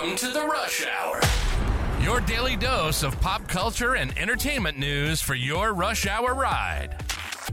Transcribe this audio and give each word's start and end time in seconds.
Welcome 0.00 0.16
to 0.16 0.30
the 0.30 0.46
Rush 0.46 0.86
Hour. 0.86 1.20
Your 2.02 2.22
daily 2.22 2.56
dose 2.56 3.02
of 3.02 3.20
pop 3.20 3.46
culture 3.48 3.96
and 3.96 4.16
entertainment 4.16 4.78
news 4.78 5.20
for 5.20 5.34
your 5.34 5.74
rush 5.74 6.06
hour 6.06 6.32
ride. 6.32 6.96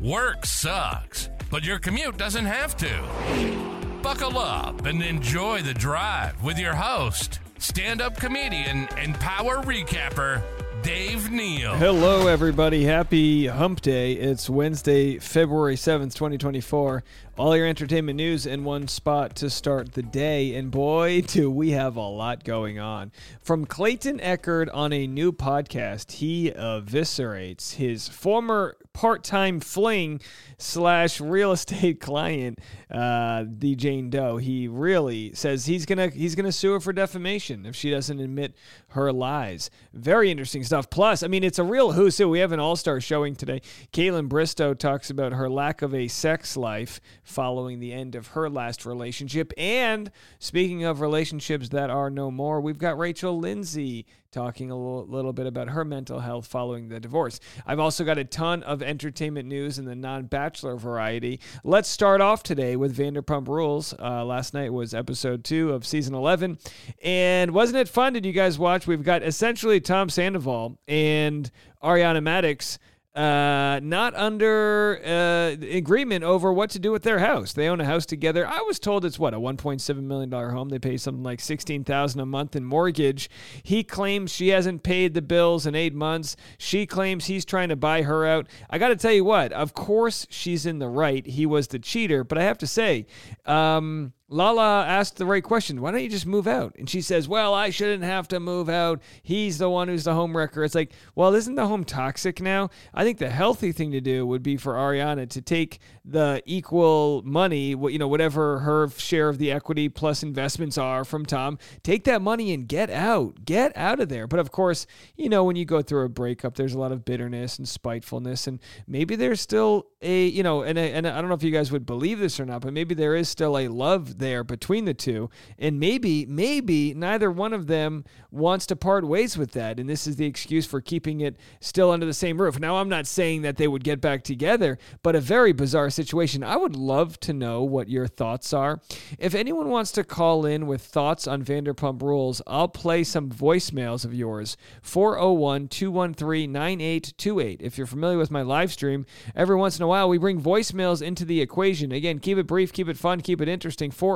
Work 0.02 0.46
sucks, 0.46 1.30
but 1.52 1.66
your 1.66 1.78
commute 1.78 2.16
doesn't 2.16 2.46
have 2.46 2.78
to. 2.78 4.00
Buckle 4.02 4.38
up 4.38 4.86
and 4.86 5.04
enjoy 5.04 5.62
the 5.62 5.74
drive 5.74 6.42
with 6.42 6.58
your 6.58 6.74
host, 6.74 7.42
stand 7.60 8.00
up 8.00 8.16
comedian, 8.16 8.88
and 8.96 9.16
power 9.16 9.58
recapper, 9.64 10.42
Dave 10.84 11.30
Neal. 11.30 11.76
Hello, 11.76 12.28
everybody. 12.28 12.86
Happy 12.86 13.48
Hump 13.48 13.82
Day. 13.82 14.14
It's 14.14 14.50
Wednesday, 14.50 15.20
February 15.20 15.76
7th, 15.76 16.14
2024. 16.14 17.04
All 17.38 17.56
your 17.56 17.68
entertainment 17.68 18.18
news 18.18 18.48
in 18.48 18.64
one 18.64 18.88
spot 18.88 19.36
to 19.36 19.52
start 19.52 19.94
the 19.94 20.02
day. 20.02 20.56
And 20.56 20.72
boy, 20.72 21.22
do 21.22 21.52
we 21.52 21.70
have 21.70 21.96
a 21.96 22.02
lot 22.02 22.44
going 22.44 22.80
on. 22.80 23.12
From 23.44 23.68
Clayton 23.68 24.18
Echard 24.18 24.70
on 24.74 24.92
a 24.92 25.06
new 25.06 25.32
podcast, 25.32 26.14
he 26.14 26.50
eviscerates 26.50 27.76
his 27.76 28.08
former 28.08 28.76
part 28.98 29.24
time 29.24 29.60
fling 29.60 30.20
slash 30.58 31.22
real 31.22 31.52
estate 31.52 32.00
client, 32.02 32.58
uh, 32.90 33.46
the 33.48 33.76
Jane 33.76 34.10
Doe. 34.10 34.38
He 34.38 34.68
really 34.68 35.32
says 35.36 35.68
he's 35.68 35.86
gonna 35.86 36.10
he's 36.10 36.34
gonna 36.34 36.52
sue 36.52 36.74
her 36.74 36.80
for 36.80 36.92
defamation 36.92 37.68
if 37.68 37.76
she 37.76 37.92
doesn't 37.92 38.20
admit 38.20 38.56
her 38.90 39.14
lies. 39.14 39.70
Very 39.94 40.32
interesting 40.32 40.64
stuff. 40.64 40.90
Plus, 40.90 41.22
I 41.22 41.28
mean, 41.28 41.44
it's 41.44 41.60
a 41.60 41.64
real 41.64 41.92
who's 41.92 42.18
who. 42.18 42.28
We 42.28 42.40
have 42.40 42.52
an 42.52 42.60
all 42.60 42.76
star 42.76 43.00
showing 43.00 43.36
today. 43.36 43.62
Kaitlyn 43.94 44.28
Bristowe 44.28 44.76
talks 44.76 45.12
about 45.12 45.34
her 45.34 45.48
lack 45.48 45.84
of 45.84 45.94
a 45.94 46.08
sex 46.08 46.58
life 46.58 47.00
following 47.28 47.80
the 47.80 47.92
end 47.92 48.16
of 48.16 48.28
her 48.28 48.50
last 48.50 48.86
relationship. 48.86 49.52
And 49.58 50.12
speaking 50.40 50.84
of 50.84 51.02
relationships 51.02 51.70
that 51.70 51.90
are 51.90 52.10
no 52.10 52.32
more, 52.32 52.62
we've 52.62 52.78
got 52.78 52.98
Rachel 52.98 53.38
Lindsay 53.38 54.06
talking 54.32 54.72
a 54.72 54.76
little, 54.76 55.06
little, 55.06 55.34
bit 55.34 55.48
about 55.48 55.70
her 55.70 55.84
mental 55.84 56.20
health 56.20 56.48
following 56.48 56.90
the 56.90 57.00
divorce. 57.00 57.40
I've 57.66 57.80
also 57.80 58.04
got 58.04 58.18
a 58.18 58.24
ton 58.24 58.64
of 58.64 58.82
entertainment 58.82 59.48
news 59.48 59.80
in 59.80 59.86
the 59.86 59.96
non 59.96 60.26
bachelor 60.26 60.76
variety. 60.76 61.40
Let's 61.64 61.90
start 61.90 62.22
off 62.22 62.44
today 62.44 62.76
with 62.76 62.96
Vanderpump 62.96 63.48
Rules. 63.48 63.94
Uh, 64.00 64.24
last 64.26 64.54
night 64.54 64.72
was 64.72 64.94
episode 64.94 65.44
two 65.44 65.72
of 65.72 65.86
season 65.86 66.14
11. 66.14 66.60
And 67.04 67.52
wasn't 67.52 67.80
it 67.80 67.90
fun? 67.90 68.14
Did 68.14 68.26
you 68.26 68.34
guys 68.34 68.60
watch? 68.60 68.88
We've 68.88 69.04
got 69.04 69.24
essentially 69.24 69.80
Tom 69.80 70.10
Sandoval 70.10 70.80
and 70.88 71.50
Ariana 71.84 72.22
Madix 72.22 72.78
uh, 73.18 73.80
not 73.82 74.14
under 74.14 75.02
uh, 75.04 75.56
agreement 75.76 76.24
over 76.24 76.54
what 76.54 76.70
to 76.70 76.78
do 76.78 76.92
with 76.92 77.02
their 77.02 77.18
house. 77.18 77.52
They 77.52 77.68
own 77.68 77.82
a 77.82 77.86
house 77.86 78.06
together. 78.06 78.48
I 78.48 78.62
was 78.62 78.78
told 78.78 79.04
it's 79.06 79.18
what 79.18 79.34
a 79.34 79.40
1.7 79.40 80.04
million 80.04 80.30
dollar 80.30 80.52
home. 80.52 80.70
They 80.70 80.78
pay 80.78 80.98
something 80.98 81.24
like 81.24 81.40
16,000 81.40 82.20
a 82.20 82.26
month 82.28 82.56
in 82.56 82.64
mortgage. 82.64 83.28
He 83.64 83.84
claims 83.84 84.32
she 84.32 84.50
hasn't 84.50 84.84
paid 84.84 85.16
the 85.16 85.24
bills 85.24 85.66
in 85.66 85.74
8 85.74 85.96
months. 85.96 86.36
She 86.60 86.86
claims 86.86 87.26
he's 87.26 87.44
trying 87.44 87.70
to 87.70 87.76
buy 87.76 88.04
her 88.04 88.28
out. 88.28 88.48
I 88.70 88.78
got 88.78 88.90
to 88.90 88.96
tell 88.96 89.14
you 89.14 89.26
what, 89.26 89.52
of 89.52 89.74
course 89.74 90.28
she's 90.30 90.68
in 90.68 90.78
the 90.78 90.90
right. 90.90 91.26
He 91.26 91.48
was 91.48 91.70
the 91.70 91.80
cheater, 91.80 92.24
but 92.24 92.38
I 92.38 92.44
have 92.44 92.60
to 92.60 92.68
say 92.68 93.08
um, 93.48 94.14
Lala 94.30 94.86
asked 94.86 95.16
the 95.16 95.26
right 95.26 95.44
question. 95.44 95.82
Why 95.82 95.92
don't 95.92 96.04
you 96.04 96.10
just 96.10 96.26
move 96.26 96.48
out? 96.48 96.76
And 96.78 96.90
she 96.90 97.02
says, 97.02 97.30
Well, 97.30 97.54
I 97.54 97.70
shouldn't 97.70 98.04
have 98.04 98.28
to 98.30 98.42
move 98.42 98.68
out. 98.68 99.02
He's 99.24 99.58
the 99.58 99.70
one 99.70 99.88
who's 99.88 100.04
the 100.04 100.14
home 100.14 100.36
wrecker. 100.36 100.66
It's 100.66 100.76
like, 100.76 100.92
well, 101.16 101.34
isn't 101.34 101.56
the 101.56 101.68
home 101.68 101.86
toxic 101.86 102.42
now? 102.42 102.70
I 102.94 103.06
think 103.06 103.20
the 103.20 103.30
healthy 103.30 103.72
thing 103.72 103.92
to 103.92 104.02
do 104.02 104.26
would 104.26 104.44
be 104.44 104.58
for 104.58 104.74
Ariana 104.74 105.30
to 105.30 105.42
take 105.42 105.80
the 106.04 106.42
equal 106.46 107.22
money, 107.24 107.70
you 107.70 107.98
know, 107.98 108.08
whatever 108.08 108.60
her 108.60 108.90
share 108.90 109.30
of 109.30 109.38
the 109.38 109.52
equity 109.52 109.88
plus 109.88 110.24
investments 110.24 110.78
are 110.78 111.06
from 111.06 111.26
Tom, 111.26 111.58
take 111.84 112.04
that 112.06 112.22
money 112.22 112.54
and 112.54 112.68
get 112.68 112.90
out. 112.90 113.46
Get 113.46 113.76
out 113.78 114.00
of 114.00 114.10
there. 114.10 114.28
But 114.28 114.40
of 114.40 114.52
course, 114.52 114.88
you 115.16 115.30
know, 115.30 115.44
when 115.46 115.56
you 115.56 115.64
go 115.64 115.82
through 115.82 116.06
a 116.06 116.10
breakup, 116.10 116.56
there's 116.56 116.74
a 116.74 116.80
lot 116.80 116.92
of 116.92 117.06
bitterness 117.06 117.58
and 117.58 117.68
spitefulness. 117.68 118.48
And 118.48 118.60
maybe 118.88 119.16
there's 119.16 119.40
still 119.40 119.88
a, 120.02 120.28
you 120.28 120.44
know, 120.44 120.64
and, 120.64 120.78
a, 120.78 120.82
and 120.82 121.08
I 121.08 121.20
don't 121.20 121.30
know 121.30 121.36
if 121.36 121.44
you 121.44 121.52
guys 121.52 121.72
would 121.72 121.86
believe 121.86 122.20
this 122.20 122.40
or 122.40 122.46
not, 122.46 122.62
but 122.62 122.74
maybe 122.74 122.94
there 122.94 123.16
is 123.16 123.30
still 123.30 123.58
a 123.58 123.68
love 123.68 124.17
there 124.20 124.44
between 124.44 124.86
the 124.86 124.94
two. 124.94 125.30
And 125.58 125.80
maybe, 125.80 126.26
maybe 126.26 126.94
neither 126.94 127.32
one 127.32 127.54
of 127.54 127.68
them 127.68 128.06
wants 128.32 128.66
to 128.68 128.76
part 128.76 129.08
ways 129.08 129.38
with 129.38 129.52
that. 129.52 129.80
And 129.80 129.90
this 129.90 130.08
is 130.08 130.16
the 130.16 130.26
excuse 130.26 130.66
for 130.66 130.82
keeping 130.82 131.22
it 131.22 131.38
still 131.60 131.92
under 131.92 132.06
the 132.06 132.14
same 132.14 132.42
roof. 132.42 132.60
Now, 132.60 132.78
I'm 132.78 132.90
not 132.90 133.08
saying 133.08 133.42
that 133.44 133.58
they 133.58 133.68
would 133.68 133.84
get 133.84 134.02
back 134.02 134.24
together, 134.24 134.78
but 135.04 135.16
a 135.16 135.22
very 135.22 135.54
bizarre 135.54 135.90
situation. 135.90 136.44
I 136.44 136.58
would 136.58 136.76
love 136.76 137.20
to 137.22 137.34
know 137.34 137.64
what 137.64 137.90
your 137.90 138.08
thoughts 138.08 138.54
are. 138.54 138.80
If 139.18 139.36
anyone 139.36 139.70
wants 139.70 139.92
to 139.94 140.04
call 140.04 140.46
in 140.46 140.68
with 140.68 140.82
thoughts 140.82 141.28
on 141.28 141.44
Vanderpump 141.44 142.02
Rules, 142.02 142.42
I'll 142.48 142.68
play 142.68 143.04
some 143.04 143.30
voicemails 143.30 144.06
of 144.06 144.14
yours 144.14 144.58
401 144.82 145.68
213 145.68 146.52
9828. 146.52 147.62
If 147.62 147.78
you're 147.78 147.88
familiar 147.88 148.18
with 148.18 148.32
my 148.32 148.42
live 148.42 148.72
stream, 148.72 149.06
every 149.36 149.56
once 149.56 149.78
in 149.78 149.84
a 149.84 149.88
while 149.88 150.10
we 150.10 150.18
bring 150.18 150.42
voicemails 150.42 151.02
into 151.02 151.26
the 151.26 151.42
equation. 151.42 151.92
Again, 151.92 152.20
keep 152.20 152.38
it 152.38 152.48
brief, 152.48 152.74
keep 152.74 152.90
it 152.90 152.98
fun, 152.98 153.22
keep 153.22 153.42
it 153.42 153.48
interesting. 153.48 153.92
401 153.92 154.07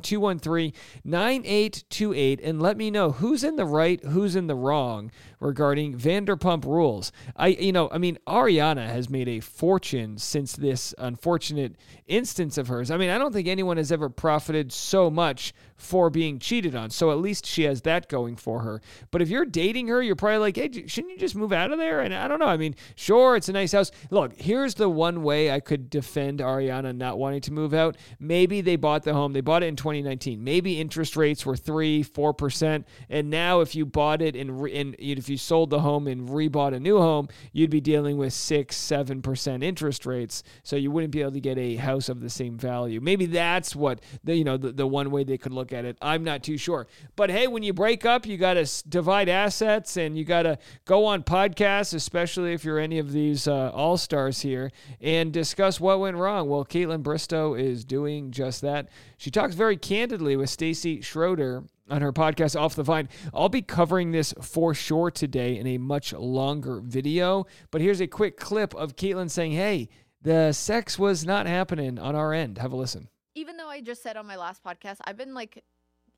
213 0.00 0.72
9828 1.04 2.40
and 2.42 2.62
let 2.62 2.76
me 2.76 2.90
know 2.90 3.12
who's 3.12 3.44
in 3.44 3.56
the 3.56 3.64
right, 3.64 4.02
who's 4.04 4.36
in 4.36 4.46
the 4.46 4.54
wrong 4.54 5.10
regarding 5.40 5.98
Vanderpump 5.98 6.64
Rules. 6.64 7.10
I 7.34 7.48
you 7.48 7.72
know, 7.72 7.88
I 7.90 7.98
mean 7.98 8.18
Ariana 8.26 8.86
has 8.86 9.10
made 9.10 9.28
a 9.28 9.40
fortune 9.40 10.18
since 10.18 10.54
this 10.54 10.94
unfortunate 10.98 11.76
instance 12.06 12.58
of 12.58 12.68
hers. 12.68 12.90
I 12.90 12.96
mean, 12.96 13.10
I 13.10 13.18
don't 13.18 13.32
think 13.32 13.48
anyone 13.48 13.78
has 13.78 13.90
ever 13.90 14.08
profited 14.08 14.72
so 14.72 15.10
much 15.10 15.52
for 15.76 16.10
being 16.10 16.38
cheated 16.38 16.74
on. 16.74 16.90
So 16.90 17.10
at 17.10 17.18
least 17.18 17.46
she 17.46 17.62
has 17.62 17.80
that 17.82 18.08
going 18.08 18.36
for 18.36 18.60
her. 18.60 18.82
But 19.10 19.22
if 19.22 19.30
you're 19.30 19.46
dating 19.46 19.88
her, 19.88 20.02
you're 20.02 20.14
probably 20.14 20.38
like, 20.38 20.56
"Hey, 20.56 20.86
shouldn't 20.86 21.14
you 21.14 21.18
just 21.18 21.34
move 21.34 21.52
out 21.52 21.72
of 21.72 21.78
there?" 21.78 22.00
And 22.00 22.14
I 22.14 22.28
don't 22.28 22.38
know. 22.38 22.46
I 22.46 22.58
mean, 22.58 22.74
sure, 22.94 23.34
it's 23.34 23.48
a 23.48 23.52
nice 23.52 23.72
house. 23.72 23.90
Look, 24.10 24.38
here's 24.38 24.74
the 24.74 24.90
one 24.90 25.22
way 25.22 25.50
I 25.50 25.60
could 25.60 25.88
defend 25.88 26.40
Ariana 26.40 26.94
not 26.94 27.18
wanting 27.18 27.40
to 27.42 27.52
move 27.52 27.72
out. 27.72 27.96
Maybe 28.18 28.60
they 28.60 28.76
bought 28.76 29.04
the 29.04 29.14
home. 29.14 29.32
They 29.32 29.40
bought 29.40 29.62
it 29.62 29.66
in 29.66 29.76
2019. 29.76 30.44
Maybe 30.44 30.78
interest 30.78 31.16
rates 31.16 31.46
were 31.46 31.56
3, 31.56 32.04
4%, 32.04 32.84
and 33.08 33.30
now 33.30 33.60
if 33.60 33.74
you 33.74 33.86
bought 33.86 34.20
it 34.20 34.36
and 34.36 34.50
and 34.50 34.94
if 34.98 35.29
you 35.30 35.38
sold 35.38 35.70
the 35.70 35.80
home 35.80 36.06
and 36.06 36.28
rebought 36.28 36.74
a 36.74 36.80
new 36.80 36.98
home, 36.98 37.28
you'd 37.52 37.70
be 37.70 37.80
dealing 37.80 38.16
with 38.16 38.32
6, 38.32 38.76
7% 38.76 39.62
interest 39.62 40.04
rates. 40.04 40.42
So 40.62 40.76
you 40.76 40.90
wouldn't 40.90 41.12
be 41.12 41.22
able 41.22 41.32
to 41.32 41.40
get 41.40 41.56
a 41.56 41.76
house 41.76 42.08
of 42.08 42.20
the 42.20 42.28
same 42.28 42.58
value. 42.58 43.00
Maybe 43.00 43.26
that's 43.26 43.74
what 43.74 44.00
the 44.24 44.34
you 44.34 44.44
know 44.44 44.56
the, 44.56 44.72
the 44.72 44.86
one 44.86 45.10
way 45.10 45.24
they 45.24 45.38
could 45.38 45.52
look 45.52 45.72
at 45.72 45.84
it. 45.84 45.96
I'm 46.02 46.24
not 46.24 46.42
too 46.42 46.56
sure. 46.56 46.86
But 47.16 47.30
hey, 47.30 47.46
when 47.46 47.62
you 47.62 47.72
break 47.72 48.04
up, 48.04 48.26
you 48.26 48.36
got 48.36 48.54
to 48.54 48.88
divide 48.88 49.28
assets 49.28 49.96
and 49.96 50.16
you 50.16 50.24
got 50.24 50.42
to 50.42 50.58
go 50.84 51.04
on 51.06 51.22
podcasts, 51.22 51.94
especially 51.94 52.52
if 52.52 52.64
you're 52.64 52.78
any 52.78 52.98
of 52.98 53.12
these 53.12 53.46
uh, 53.46 53.70
all 53.70 53.96
stars 53.96 54.40
here, 54.40 54.70
and 55.00 55.32
discuss 55.32 55.80
what 55.80 56.00
went 56.00 56.16
wrong. 56.16 56.48
Well, 56.48 56.64
Kaitlyn 56.64 57.02
Bristowe 57.02 57.58
is 57.58 57.84
doing 57.84 58.30
just 58.30 58.60
that. 58.62 58.88
She 59.16 59.30
talks 59.30 59.54
very 59.54 59.76
candidly 59.76 60.36
with 60.36 60.50
Stassi 60.50 61.04
Schroeder 61.04 61.64
on 61.90 62.02
her 62.02 62.12
podcast 62.12 62.58
Off 62.58 62.74
the 62.74 62.82
Vine. 62.82 63.08
I'll 63.34 63.48
be 63.48 63.62
covering 63.62 64.12
this 64.12 64.32
for 64.40 64.74
sure 64.74 65.10
today 65.10 65.58
in 65.58 65.66
a 65.66 65.78
much 65.78 66.12
longer 66.12 66.80
video, 66.80 67.46
but 67.70 67.80
here's 67.80 68.00
a 68.00 68.06
quick 68.06 68.36
clip 68.38 68.74
of 68.74 68.96
Kaitlyn 68.96 69.30
saying, 69.30 69.52
"Hey, 69.52 69.88
the 70.22 70.52
sex 70.52 70.98
was 70.98 71.24
not 71.26 71.46
happening 71.46 71.98
on 71.98 72.14
our 72.14 72.32
end." 72.32 72.58
Have 72.58 72.72
a 72.72 72.76
listen. 72.76 73.08
Even 73.34 73.56
though 73.56 73.68
I 73.68 73.80
just 73.80 74.02
said 74.02 74.16
on 74.16 74.26
my 74.26 74.36
last 74.36 74.62
podcast, 74.62 74.98
I've 75.04 75.16
been 75.16 75.34
like, 75.34 75.62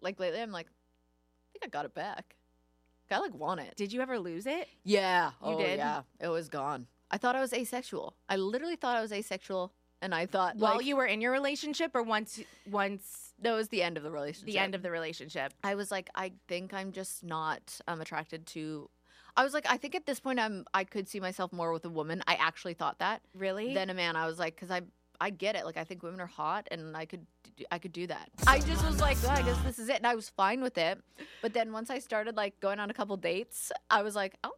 like 0.00 0.18
lately, 0.18 0.40
I'm 0.40 0.52
like, 0.52 0.66
I 0.66 1.48
think 1.52 1.64
I 1.64 1.68
got 1.68 1.84
it 1.84 1.94
back. 1.94 2.36
I 3.12 3.18
like 3.18 3.34
want 3.34 3.60
it. 3.60 3.74
Did 3.76 3.92
you 3.92 4.00
ever 4.00 4.18
lose 4.18 4.46
it? 4.46 4.68
Yeah. 4.84 5.32
You 5.44 5.54
oh, 5.54 5.58
did? 5.58 5.78
Yeah. 5.78 6.02
It 6.20 6.28
was 6.28 6.48
gone. 6.48 6.86
I 7.10 7.18
thought 7.18 7.36
I 7.36 7.40
was 7.40 7.52
asexual. 7.52 8.14
I 8.28 8.36
literally 8.36 8.76
thought 8.76 8.96
I 8.96 9.02
was 9.02 9.12
asexual, 9.12 9.72
and 10.00 10.14
I 10.14 10.24
thought 10.24 10.56
While 10.56 10.76
like, 10.76 10.86
you 10.86 10.96
were 10.96 11.04
in 11.04 11.20
your 11.20 11.32
relationship, 11.32 11.90
or 11.94 12.02
once 12.02 12.40
once 12.70 13.21
no, 13.42 13.54
it 13.54 13.56
was 13.58 13.68
the 13.68 13.82
end 13.82 13.96
of 13.96 14.02
the 14.02 14.10
relationship. 14.10 14.46
the 14.46 14.58
end 14.58 14.74
of 14.74 14.82
the 14.82 14.90
relationship? 14.90 15.52
I 15.64 15.74
was 15.74 15.90
like, 15.90 16.08
I 16.14 16.32
think 16.48 16.72
I'm 16.72 16.92
just 16.92 17.24
not 17.24 17.80
um, 17.88 18.00
attracted 18.00 18.46
to. 18.48 18.88
I 19.36 19.44
was 19.44 19.54
like, 19.54 19.66
I 19.68 19.76
think 19.78 19.94
at 19.94 20.04
this 20.06 20.20
point, 20.20 20.38
I'm. 20.38 20.64
I 20.74 20.84
could 20.84 21.08
see 21.08 21.20
myself 21.20 21.52
more 21.52 21.72
with 21.72 21.84
a 21.84 21.88
woman. 21.88 22.22
I 22.26 22.34
actually 22.34 22.74
thought 22.74 22.98
that 22.98 23.22
Really? 23.34 23.72
than 23.74 23.88
a 23.90 23.94
man. 23.94 24.14
I 24.16 24.26
was 24.26 24.38
like, 24.38 24.54
because 24.54 24.70
I, 24.70 24.82
I 25.20 25.30
get 25.30 25.56
it. 25.56 25.64
Like, 25.64 25.76
I 25.76 25.84
think 25.84 26.02
women 26.02 26.20
are 26.20 26.26
hot, 26.26 26.68
and 26.70 26.96
I 26.96 27.06
could, 27.06 27.26
do- 27.56 27.64
I 27.70 27.78
could 27.78 27.92
do 27.92 28.06
that. 28.08 28.28
I 28.46 28.58
just 28.60 28.84
was 28.84 29.00
like, 29.00 29.16
well, 29.22 29.30
I 29.32 29.42
guess 29.42 29.56
this 29.64 29.78
is 29.78 29.88
it, 29.88 29.96
and 29.96 30.06
I 30.06 30.14
was 30.14 30.28
fine 30.28 30.60
with 30.62 30.76
it. 30.76 31.00
But 31.40 31.54
then 31.54 31.72
once 31.72 31.88
I 31.90 31.98
started 31.98 32.36
like 32.36 32.60
going 32.60 32.78
on 32.78 32.90
a 32.90 32.94
couple 32.94 33.16
dates, 33.16 33.72
I 33.88 34.02
was 34.02 34.14
like, 34.14 34.34
oh, 34.44 34.52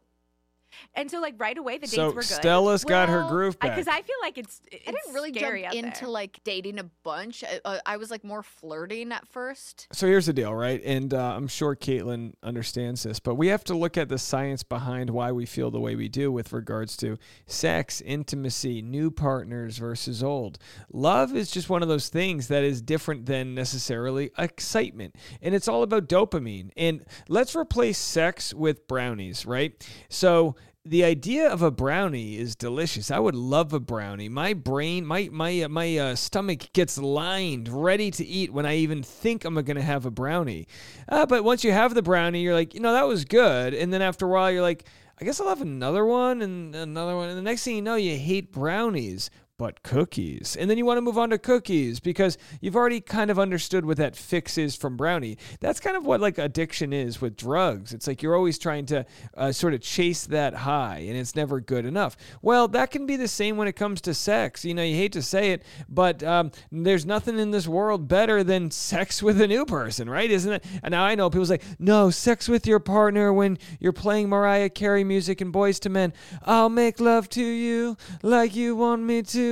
And 0.93 1.09
so 1.09 1.19
like 1.19 1.35
right 1.37 1.57
away 1.57 1.77
the 1.77 1.87
dates 1.87 1.95
so 1.95 2.07
were 2.07 2.15
good. 2.15 2.23
Stella's 2.25 2.83
got 2.83 3.09
her 3.09 3.25
groove 3.27 3.59
back. 3.59 3.71
because 3.71 3.87
I 3.87 4.01
feel 4.01 4.15
like 4.21 4.37
it's, 4.37 4.61
it's 4.71 4.87
I 4.87 4.91
didn't 4.91 5.13
really 5.13 5.33
scary 5.33 5.63
jump 5.63 5.75
into 5.75 6.01
there. 6.01 6.09
like 6.09 6.39
dating 6.43 6.79
a 6.79 6.83
bunch. 7.03 7.43
I, 7.43 7.59
uh, 7.65 7.79
I 7.85 7.97
was 7.97 8.11
like 8.11 8.23
more 8.23 8.43
flirting 8.43 9.11
at 9.11 9.27
first. 9.27 9.87
So 9.91 10.07
here's 10.07 10.25
the 10.25 10.33
deal, 10.33 10.53
right? 10.53 10.81
And 10.83 11.13
uh, 11.13 11.35
I'm 11.35 11.47
sure 11.47 11.75
Kaitlyn 11.75 12.33
understands 12.43 13.03
this, 13.03 13.19
but 13.19 13.35
we 13.35 13.47
have 13.47 13.63
to 13.65 13.75
look 13.75 13.97
at 13.97 14.09
the 14.09 14.17
science 14.17 14.63
behind 14.63 15.09
why 15.09 15.31
we 15.31 15.45
feel 15.45 15.71
the 15.71 15.79
way 15.79 15.95
we 15.95 16.09
do 16.09 16.31
with 16.31 16.53
regards 16.53 16.97
to 16.97 17.17
sex, 17.45 18.01
intimacy, 18.01 18.81
new 18.81 19.11
partners 19.11 19.77
versus 19.77 20.23
old. 20.23 20.57
Love 20.91 21.35
is 21.35 21.51
just 21.51 21.69
one 21.69 21.81
of 21.81 21.87
those 21.87 22.09
things 22.09 22.47
that 22.47 22.63
is 22.63 22.81
different 22.81 23.25
than 23.25 23.55
necessarily 23.55 24.31
excitement. 24.37 25.15
And 25.41 25.55
it's 25.55 25.67
all 25.67 25.83
about 25.83 26.07
dopamine. 26.07 26.71
And 26.77 27.05
let's 27.27 27.55
replace 27.55 27.97
sex 27.97 28.53
with 28.53 28.87
brownies, 28.87 29.45
right? 29.45 29.87
So 30.09 30.55
the 30.85 31.03
idea 31.03 31.49
of 31.49 31.63
a 31.63 31.71
brownie 31.71 32.37
is 32.37 32.55
delicious. 32.55 33.09
I 33.09 33.17
would 33.17 33.33
love 33.33 33.73
a 33.73 33.79
brownie. 33.79 34.29
My 34.29 34.53
brain, 34.53 35.05
my 35.05 35.29
my 35.31 35.63
uh, 35.63 35.69
my 35.69 35.97
uh, 35.97 36.15
stomach 36.15 36.71
gets 36.73 36.99
lined, 36.99 37.67
ready 37.67 38.11
to 38.11 38.25
eat 38.25 38.53
when 38.53 38.67
I 38.67 38.75
even 38.77 39.01
think 39.01 39.45
I'm 39.45 39.55
to 39.65 39.81
have 39.81 40.05
a 40.05 40.11
brownie. 40.11 40.67
Uh, 41.09 41.25
but 41.25 41.43
once 41.43 41.63
you 41.63 41.71
have 41.71 41.95
the 41.95 42.03
brownie, 42.03 42.41
you're 42.41 42.53
like, 42.53 42.75
you 42.75 42.79
know, 42.79 42.93
that 42.93 43.07
was 43.07 43.25
good. 43.25 43.73
And 43.73 43.91
then 43.91 44.03
after 44.03 44.27
a 44.27 44.29
while, 44.29 44.51
you're 44.51 44.61
like, 44.61 44.85
I 45.19 45.25
guess 45.25 45.39
I'll 45.41 45.49
have 45.49 45.61
another 45.61 46.05
one 46.05 46.41
and 46.43 46.75
another 46.75 47.15
one. 47.15 47.29
And 47.29 47.37
the 47.37 47.41
next 47.41 47.63
thing 47.63 47.77
you 47.77 47.81
know, 47.81 47.95
you 47.95 48.17
hate 48.17 48.51
brownies. 48.51 49.31
But 49.57 49.83
cookies. 49.83 50.57
And 50.59 50.69
then 50.69 50.77
you 50.77 50.85
want 50.85 50.97
to 50.97 51.01
move 51.01 51.17
on 51.17 51.29
to 51.29 51.37
cookies 51.37 52.01
because 52.01 52.37
you've 52.59 52.75
already 52.75 52.99
kind 52.99 53.31
of 53.31 53.39
understood 53.39 53.85
what 53.85 53.95
that 53.97 54.15
fix 54.15 54.57
is 54.57 54.75
from 54.75 54.97
brownie. 54.97 55.37
That's 55.61 55.79
kind 55.79 55.95
of 55.95 56.05
what 56.05 56.19
like 56.19 56.37
addiction 56.37 56.91
is 56.91 57.21
with 57.21 57.37
drugs. 57.37 57.93
It's 57.93 58.05
like 58.05 58.21
you're 58.21 58.35
always 58.35 58.59
trying 58.59 58.85
to 58.87 59.05
uh, 59.37 59.53
sort 59.53 59.73
of 59.73 59.79
chase 59.79 60.25
that 60.27 60.53
high 60.53 61.05
and 61.07 61.15
it's 61.15 61.37
never 61.37 61.61
good 61.61 61.85
enough. 61.85 62.17
Well, 62.41 62.67
that 62.69 62.91
can 62.91 63.05
be 63.05 63.15
the 63.15 63.29
same 63.29 63.55
when 63.55 63.69
it 63.69 63.77
comes 63.77 64.01
to 64.01 64.13
sex. 64.13 64.65
You 64.65 64.73
know, 64.73 64.83
you 64.83 64.95
hate 64.95 65.13
to 65.13 65.21
say 65.21 65.51
it, 65.51 65.63
but 65.87 66.21
um, 66.21 66.51
there's 66.71 67.05
nothing 67.05 67.39
in 67.39 67.51
this 67.51 67.67
world 67.67 68.09
better 68.09 68.43
than 68.43 68.71
sex 68.71 69.23
with 69.23 69.39
a 69.39 69.47
new 69.47 69.65
person, 69.65 70.09
right? 70.09 70.29
Isn't 70.29 70.51
it? 70.51 70.65
And 70.83 70.91
now 70.91 71.05
I 71.05 71.15
know 71.15 71.29
people 71.29 71.45
say, 71.45 71.59
no, 71.79 72.09
sex 72.09 72.49
with 72.49 72.67
your 72.67 72.79
partner 72.79 73.31
when 73.31 73.57
you're 73.79 73.93
playing 73.93 74.27
Mariah 74.27 74.69
Carey 74.69 75.05
music 75.05 75.39
and 75.39 75.53
Boyz 75.53 75.85
II 75.85 75.93
Men. 75.93 76.13
I'll 76.43 76.69
make 76.69 76.99
love 76.99 77.29
to 77.29 77.43
you 77.43 77.95
like 78.21 78.53
you 78.53 78.75
want 78.75 79.01
me 79.01 79.21
to, 79.21 79.44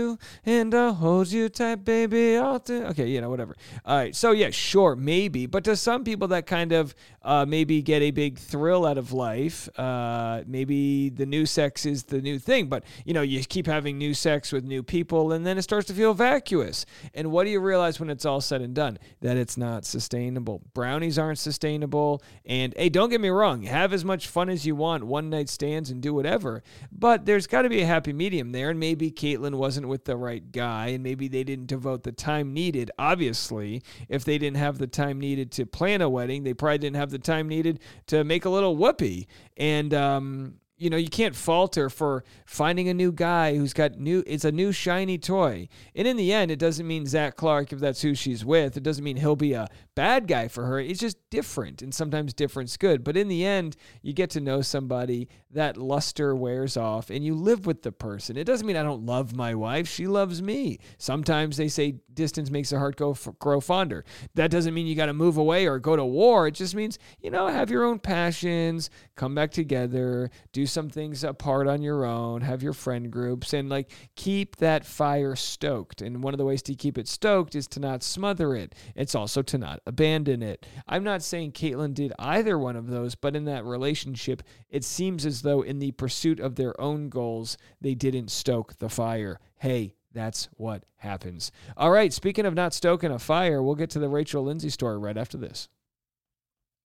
and 0.46 0.74
I'll 0.74 0.94
hold 0.94 1.32
you 1.32 1.50
tight, 1.50 1.86
baby. 1.86 2.38
I'll 2.38 2.60
do. 2.60 2.84
Okay, 2.86 3.08
you 3.08 3.22
know, 3.22 3.30
whatever. 3.30 3.56
All 3.86 3.98
right. 3.98 4.16
So 4.16 4.32
yeah, 4.32 4.50
sure, 4.50 4.96
maybe, 4.96 5.46
but 5.46 5.64
to 5.66 5.76
some 5.76 6.04
people 6.04 6.28
that 6.30 6.46
kind 6.46 6.72
of 6.72 6.96
uh, 7.24 7.46
maybe 7.46 7.82
get 7.82 8.02
a 8.02 8.12
big 8.12 8.38
thrill 8.38 8.86
out 8.86 8.98
of 8.98 9.14
life. 9.14 9.70
Uh, 9.80 10.44
maybe 10.46 11.10
the 11.10 11.26
new 11.26 11.46
sex 11.46 11.86
is 11.86 12.04
the 12.04 12.22
new 12.22 12.38
thing, 12.38 12.68
but 12.68 12.84
you 13.06 13.14
know, 13.14 13.22
you 13.22 13.44
keep 13.44 13.66
having 13.66 13.98
new 13.98 14.14
sex 14.14 14.52
with 14.52 14.64
new 14.64 14.84
people, 14.84 15.32
and 15.32 15.46
then 15.46 15.58
it 15.58 15.62
starts 15.62 15.88
to 15.88 15.94
feel 15.94 16.14
vacuous. 16.14 16.86
And 17.14 17.32
what 17.32 17.46
do 17.46 17.50
you 17.50 17.60
realize 17.60 18.00
when 18.00 18.10
it's 18.10 18.26
all 18.26 18.42
said 18.42 18.62
and 18.62 18.74
done? 18.74 19.00
That 19.22 19.38
it's 19.38 19.58
not 19.58 19.86
sustainable. 19.86 20.62
Brownies 20.74 21.18
aren't 21.18 21.40
sustainable. 21.40 22.22
And 22.46 22.74
hey, 22.78 22.90
don't 22.90 23.10
get 23.10 23.22
me 23.22 23.30
wrong, 23.30 23.64
have 23.64 23.94
as 23.94 24.04
much 24.04 24.28
fun 24.28 24.50
as 24.50 24.66
you 24.66 24.76
want, 24.76 25.06
one 25.06 25.30
night 25.30 25.50
stands, 25.50 25.90
and 25.90 26.02
do 26.02 26.14
whatever. 26.14 26.64
But 26.92 27.26
there's 27.26 27.48
got 27.48 27.62
to 27.62 27.70
be 27.70 27.82
a 27.82 27.86
happy 27.86 28.14
medium 28.14 28.52
there. 28.52 28.70
And 28.70 28.80
maybe 28.80 29.12
Kaitlyn 29.12 29.56
wasn't 29.56 29.83
with 29.88 30.06
the 30.06 30.18
right 30.18 30.52
guy, 30.52 30.88
and 30.88 31.04
maybe 31.04 31.28
they 31.28 31.44
didn't 31.44 31.68
devote 31.68 32.04
the 32.04 32.12
time 32.12 32.54
needed. 32.54 32.92
Obviously, 32.98 33.84
if 34.10 34.24
they 34.26 34.38
didn't 34.38 34.58
have 34.58 34.78
the 34.78 34.88
time 34.88 35.20
needed 35.20 35.52
to 35.54 35.66
plan 35.66 36.02
a 36.02 36.10
wedding, 36.10 36.44
they 36.44 36.54
probably 36.54 36.80
didn't 36.80 36.98
have 36.98 37.12
the 37.12 37.20
time 37.20 37.48
needed 37.48 37.80
to 38.08 38.24
make 38.24 38.46
a 38.46 38.50
little 38.50 38.76
whoopee. 38.76 39.28
And 39.58 39.94
um, 39.94 40.56
you 40.84 40.90
know, 40.90 40.98
you 40.98 41.08
can't 41.08 41.36
falter 41.36 41.90
for 41.90 42.26
finding 42.46 42.90
a 42.90 42.94
new 42.94 43.12
guy 43.12 43.56
who's 43.56 43.72
got 43.72 43.98
new, 43.98 44.22
it's 44.26 44.44
a 44.44 44.52
new 44.52 44.74
shiny 44.74 45.18
toy. 45.18 45.70
And 45.96 46.06
in 46.06 46.18
the 46.18 46.34
end, 46.34 46.52
it 46.52 46.60
doesn't 46.60 46.86
mean 46.86 47.06
Zac 47.06 47.38
Clark, 47.38 47.72
if 47.72 47.80
that's 47.80 48.02
who 48.02 48.14
she's 48.14 48.44
with, 48.44 48.76
it 48.76 48.84
doesn't 48.84 49.04
mean 49.04 49.18
he'll 49.18 49.38
be 49.38 49.54
a 49.54 49.70
bad 49.96 50.28
guy 50.28 50.50
for 50.50 50.66
her. 50.66 50.80
It's 50.80 51.00
just 51.00 51.18
different. 51.30 51.82
And 51.82 51.94
sometimes 51.94 52.34
different's 52.34 52.76
good. 52.76 53.04
But 53.04 53.16
in 53.16 53.30
the 53.30 53.46
end, 53.46 53.78
you 54.02 54.12
get 54.12 54.32
to 54.32 54.42
know 54.42 54.62
somebody, 54.62 55.30
that 55.54 55.78
luster 55.78 56.36
wears 56.36 56.78
off, 56.78 57.10
and 57.10 57.24
you 57.24 57.36
live 57.36 57.66
with 57.66 57.82
the 57.82 57.92
person. 57.92 58.38
It 58.38 58.46
doesn't 58.46 58.66
mean 58.66 58.76
I 58.76 58.84
don't 58.84 59.06
love 59.06 59.36
my 59.36 59.56
wife. 59.56 59.88
She 59.88 60.08
loves 60.08 60.42
me. 60.42 60.80
Sometimes 60.98 61.58
they 61.58 61.68
say 61.68 61.96
distance 62.14 62.50
makes 62.50 62.70
the 62.70 62.80
heart 62.80 62.96
go 62.96 63.12
f- 63.12 63.30
grow 63.40 63.60
fonder. 63.60 64.06
That 64.36 64.52
doesn't 64.52 64.74
mean 64.74 64.88
you 64.88 64.96
got 64.96 65.08
to 65.08 65.14
move 65.14 65.38
away 65.38 65.68
or 65.68 65.80
go 65.80 65.96
to 65.96 66.06
war. 66.06 66.48
It 66.48 66.56
just 66.56 66.76
means, 66.76 67.00
you 67.20 67.32
know, 67.32 67.48
have 67.48 67.70
your 67.70 67.84
own 67.84 68.00
passions, 68.00 68.90
come 69.16 69.36
back 69.36 69.52
together, 69.52 70.30
do 70.52 70.66
some 70.66 70.90
things 70.90 71.24
apart 71.24 71.68
on 71.68 71.82
your 71.82 72.06
own, 72.06 72.42
have 72.42 72.64
your 72.64 72.74
friend 72.74 73.12
groups, 73.12 73.54
and 73.54 73.70
like 73.70 73.90
keep 74.16 74.58
that 74.58 74.86
fire 74.86 75.36
stoked. 75.36 76.02
And 76.02 76.24
one 76.24 76.34
of 76.34 76.38
the 76.38 76.46
ways 76.46 76.62
to 76.64 76.76
keep 76.76 76.98
it 76.98 77.08
stoked 77.08 77.56
is 77.56 77.68
to 77.70 77.80
not 77.80 78.04
smother 78.04 78.56
it. 78.56 78.76
It's 78.96 79.16
also 79.16 79.42
to 79.44 79.58
not 79.58 79.82
abandon 79.86 80.42
it. 80.42 80.66
I'm 80.88 81.04
not 81.04 81.22
saying 81.22 81.54
Kaitlyn 81.54 81.94
did 81.94 82.14
either 82.20 82.58
one 82.58 82.76
of 82.76 82.88
those, 82.88 83.16
but 83.16 83.36
in 83.36 83.46
that 83.46 83.66
relationship, 83.66 84.44
it 84.70 84.84
seems 84.84 85.26
as 85.26 85.43
though 85.44 85.62
in 85.62 85.80
the 85.80 85.92
pursuit 85.92 86.40
of 86.40 86.56
their 86.56 86.80
own 86.82 87.10
goals, 87.10 87.58
they 87.80 87.94
didn't 87.94 88.32
stoke 88.32 88.80
the 88.80 88.90
fire. 88.90 89.40
Hey, 89.58 89.94
that's 90.12 90.50
what 90.58 90.84
happens. 90.98 91.52
All 91.78 91.92
right, 91.92 92.12
speaking 92.12 92.46
of 92.46 92.54
not 92.54 92.74
stoking 92.74 93.12
a 93.12 93.20
fire, 93.20 93.62
we'll 93.62 93.76
get 93.76 93.92
to 93.92 94.00
the 94.00 94.10
Rachel 94.10 94.44
Lindsay 94.44 94.70
story 94.70 94.98
right 94.98 95.18
after 95.18 95.38
this. 95.38 95.70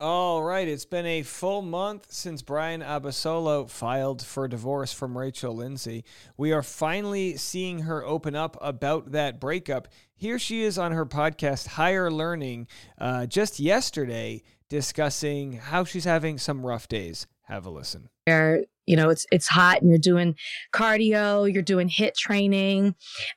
All 0.00 0.44
right, 0.44 0.68
it's 0.68 0.84
been 0.84 1.06
a 1.06 1.24
full 1.24 1.60
month 1.60 2.12
since 2.12 2.40
Bryan 2.40 2.82
Abasolo 2.82 3.68
filed 3.68 4.22
for 4.22 4.46
divorce 4.46 4.92
from 4.92 5.18
Rachel 5.18 5.56
Lindsay. 5.56 6.04
We 6.36 6.52
are 6.52 6.62
finally 6.62 7.36
seeing 7.36 7.80
her 7.80 8.04
open 8.04 8.36
up 8.36 8.56
about 8.60 9.10
that 9.10 9.40
breakup. 9.40 9.88
Here 10.14 10.38
she 10.38 10.62
is 10.62 10.78
on 10.78 10.92
her 10.92 11.04
podcast, 11.04 11.66
Higher 11.66 12.12
Learning, 12.12 12.68
uh, 12.96 13.26
just 13.26 13.58
yesterday, 13.58 14.44
discussing 14.68 15.54
how 15.54 15.82
she's 15.82 16.04
having 16.04 16.38
some 16.38 16.64
rough 16.64 16.86
days. 16.86 17.26
Have 17.48 17.64
a 17.64 17.70
listen. 17.70 18.10
where 18.26 18.64
you 18.86 18.94
know 18.94 19.08
it's 19.08 19.26
it's 19.32 19.48
hot 19.48 19.80
and 19.80 19.90
you're 19.90 19.98
doing 19.98 20.34
cardio 20.72 21.50
you're 21.50 21.62
doing 21.62 21.88
hit 21.88 22.14
training 22.16 22.94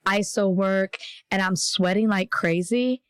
iso 0.08 0.54
work 0.54 0.98
and 1.30 1.42
i'm 1.42 1.56
sweating 1.56 2.08
like 2.10 2.30
crazy. 2.30 3.04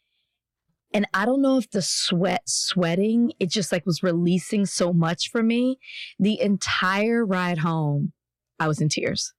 And 0.94 1.07
i 1.13 1.25
don't 1.25 1.42
know 1.42 1.57
if 1.57 1.69
the 1.71 1.81
sweat 1.81 2.44
sweating 2.48 3.31
it 3.39 3.50
just 3.50 3.71
like 3.71 3.86
was 3.86 4.03
releasing 4.03 4.65
so 4.65 4.94
much 4.94 5.30
for 5.31 5.42
me. 5.42 5.77
The 6.19 6.39
entire 6.39 7.25
ride 7.25 7.59
home 7.59 8.13
i 8.59 8.68
was 8.68 8.80
in 8.80 8.89
tears. 8.89 9.33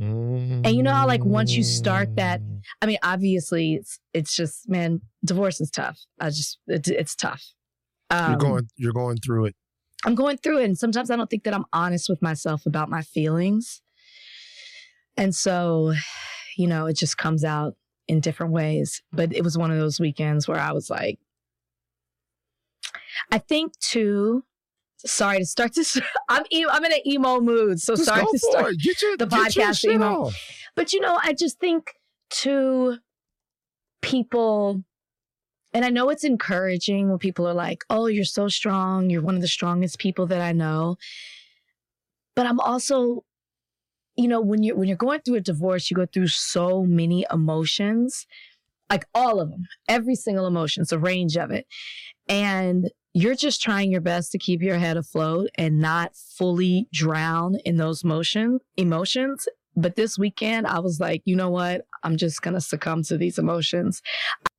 And 0.00 0.66
you 0.66 0.82
know 0.82 0.92
how 0.92 1.06
like 1.06 1.24
once 1.24 1.56
you 1.56 1.62
start 1.64 2.16
that 2.16 2.42
i 2.82 2.86
mean 2.86 2.98
obviously 3.02 3.74
it's 3.74 3.98
it's 4.12 4.34
just 4.36 4.68
man 4.68 5.00
divorce 5.24 5.60
is 5.60 5.70
tough. 5.70 5.98
I 6.20 6.28
just 6.28 6.58
it, 6.66 6.88
it's 6.88 7.14
tough. 7.14 7.42
Um, 8.10 8.32
you're 8.32 8.38
going 8.38 8.68
you're 8.76 8.92
going 8.92 9.16
through 9.18 9.46
it. 9.46 9.56
I'm 10.06 10.14
going 10.14 10.38
through 10.38 10.60
it. 10.60 10.64
And 10.64 10.78
sometimes 10.78 11.10
I 11.10 11.16
don't 11.16 11.28
think 11.28 11.44
that 11.44 11.54
I'm 11.54 11.66
honest 11.72 12.08
with 12.08 12.22
myself 12.22 12.64
about 12.64 12.88
my 12.88 13.02
feelings. 13.02 13.82
And 15.16 15.34
so, 15.34 15.92
you 16.56 16.68
know, 16.68 16.86
it 16.86 16.94
just 16.94 17.18
comes 17.18 17.44
out 17.44 17.74
in 18.06 18.20
different 18.20 18.52
ways. 18.52 19.02
But 19.12 19.34
it 19.34 19.42
was 19.42 19.58
one 19.58 19.72
of 19.72 19.78
those 19.78 19.98
weekends 19.98 20.46
where 20.46 20.60
I 20.60 20.72
was 20.72 20.88
like, 20.88 21.18
I 23.32 23.38
think 23.38 23.76
too, 23.80 24.44
sorry 24.98 25.38
to 25.38 25.46
start 25.46 25.74
this. 25.74 26.00
I'm, 26.28 26.44
e- 26.50 26.66
I'm 26.70 26.84
in 26.84 26.92
an 26.92 27.06
emo 27.06 27.40
mood. 27.40 27.80
So 27.80 27.96
Just 27.96 28.06
sorry 28.06 28.24
to 28.30 28.38
start. 28.38 28.74
Your, 28.78 29.16
the 29.16 29.26
podcast, 29.26 29.82
you 29.82 30.00
off. 30.02 30.36
But 30.76 30.92
you 30.92 31.00
know, 31.00 31.18
I 31.20 31.32
just 31.32 31.58
think 31.58 31.94
to 32.30 32.98
people, 34.02 34.84
and 35.76 35.84
I 35.84 35.90
know 35.90 36.08
it's 36.08 36.24
encouraging 36.24 37.10
when 37.10 37.18
people 37.18 37.46
are 37.46 37.52
like, 37.52 37.84
oh, 37.90 38.06
you're 38.06 38.24
so 38.24 38.48
strong. 38.48 39.10
You're 39.10 39.20
one 39.20 39.34
of 39.34 39.42
the 39.42 39.46
strongest 39.46 39.98
people 39.98 40.26
that 40.28 40.40
I 40.40 40.52
know. 40.52 40.96
But 42.34 42.46
I'm 42.46 42.60
also, 42.60 43.24
you 44.16 44.26
know, 44.26 44.40
when 44.40 44.62
you're 44.62 44.74
when 44.74 44.88
you're 44.88 44.96
going 44.96 45.20
through 45.20 45.34
a 45.34 45.40
divorce, 45.42 45.90
you 45.90 45.94
go 45.94 46.06
through 46.06 46.28
so 46.28 46.84
many 46.84 47.26
emotions, 47.30 48.26
like 48.88 49.04
all 49.14 49.38
of 49.38 49.50
them, 49.50 49.66
every 49.86 50.14
single 50.14 50.46
emotion, 50.46 50.80
it's 50.80 50.92
a 50.92 50.98
range 50.98 51.36
of 51.36 51.50
it. 51.50 51.66
And 52.26 52.90
you're 53.12 53.34
just 53.34 53.60
trying 53.60 53.92
your 53.92 54.00
best 54.00 54.32
to 54.32 54.38
keep 54.38 54.62
your 54.62 54.78
head 54.78 54.96
afloat 54.96 55.50
and 55.58 55.78
not 55.78 56.16
fully 56.16 56.88
drown 56.90 57.56
in 57.66 57.76
those 57.76 58.02
motion 58.02 58.60
emotions. 58.78 59.46
But 59.76 59.96
this 59.96 60.16
weekend, 60.16 60.66
I 60.66 60.78
was 60.78 61.00
like, 61.00 61.20
you 61.26 61.36
know 61.36 61.50
what? 61.50 61.82
I'm 62.02 62.16
just 62.16 62.40
gonna 62.40 62.62
succumb 62.62 63.02
to 63.02 63.18
these 63.18 63.38
emotions. 63.38 64.00